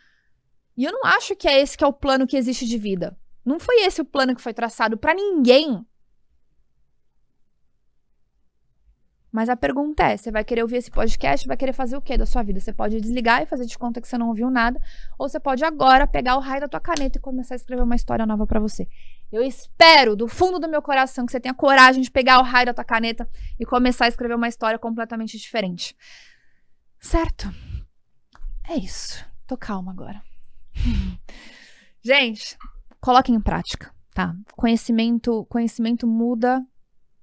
[0.76, 3.16] E eu não acho que é esse que é o plano que existe de vida.
[3.42, 5.82] Não foi esse o plano que foi traçado para ninguém.
[9.32, 11.48] Mas a pergunta é: você vai querer ouvir esse podcast?
[11.48, 12.60] Vai querer fazer o que da sua vida?
[12.60, 14.78] Você pode desligar e fazer de conta que você não ouviu nada,
[15.18, 17.96] ou você pode agora pegar o raio da tua caneta e começar a escrever uma
[17.96, 18.86] história nova para você.
[19.32, 22.66] Eu espero do fundo do meu coração que você tenha coragem de pegar o raio
[22.66, 23.28] da tua caneta
[23.58, 25.96] e começar a escrever uma história completamente diferente.
[26.98, 27.48] Certo?
[28.68, 29.24] É isso.
[29.46, 30.22] Tô calma agora.
[32.02, 32.58] Gente,
[33.00, 34.34] coloquem em prática, tá?
[34.56, 36.64] Conhecimento, conhecimento muda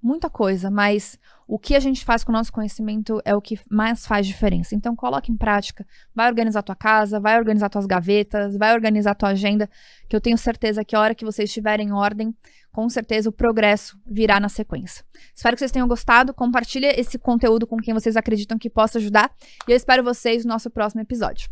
[0.02, 3.58] muita coisa, mas o que a gente faz com o nosso conhecimento é o que
[3.70, 4.74] mais faz diferença.
[4.74, 9.30] Então coloque em prática, vai organizar tua casa, vai organizar tuas gavetas, vai organizar tua
[9.30, 9.68] agenda,
[10.08, 12.34] que eu tenho certeza que a hora que vocês estiverem em ordem,
[12.70, 15.04] com certeza o progresso virá na sequência.
[15.34, 19.30] Espero que vocês tenham gostado, compartilhe esse conteúdo com quem vocês acreditam que possa ajudar
[19.66, 21.48] e eu espero vocês no nosso próximo episódio.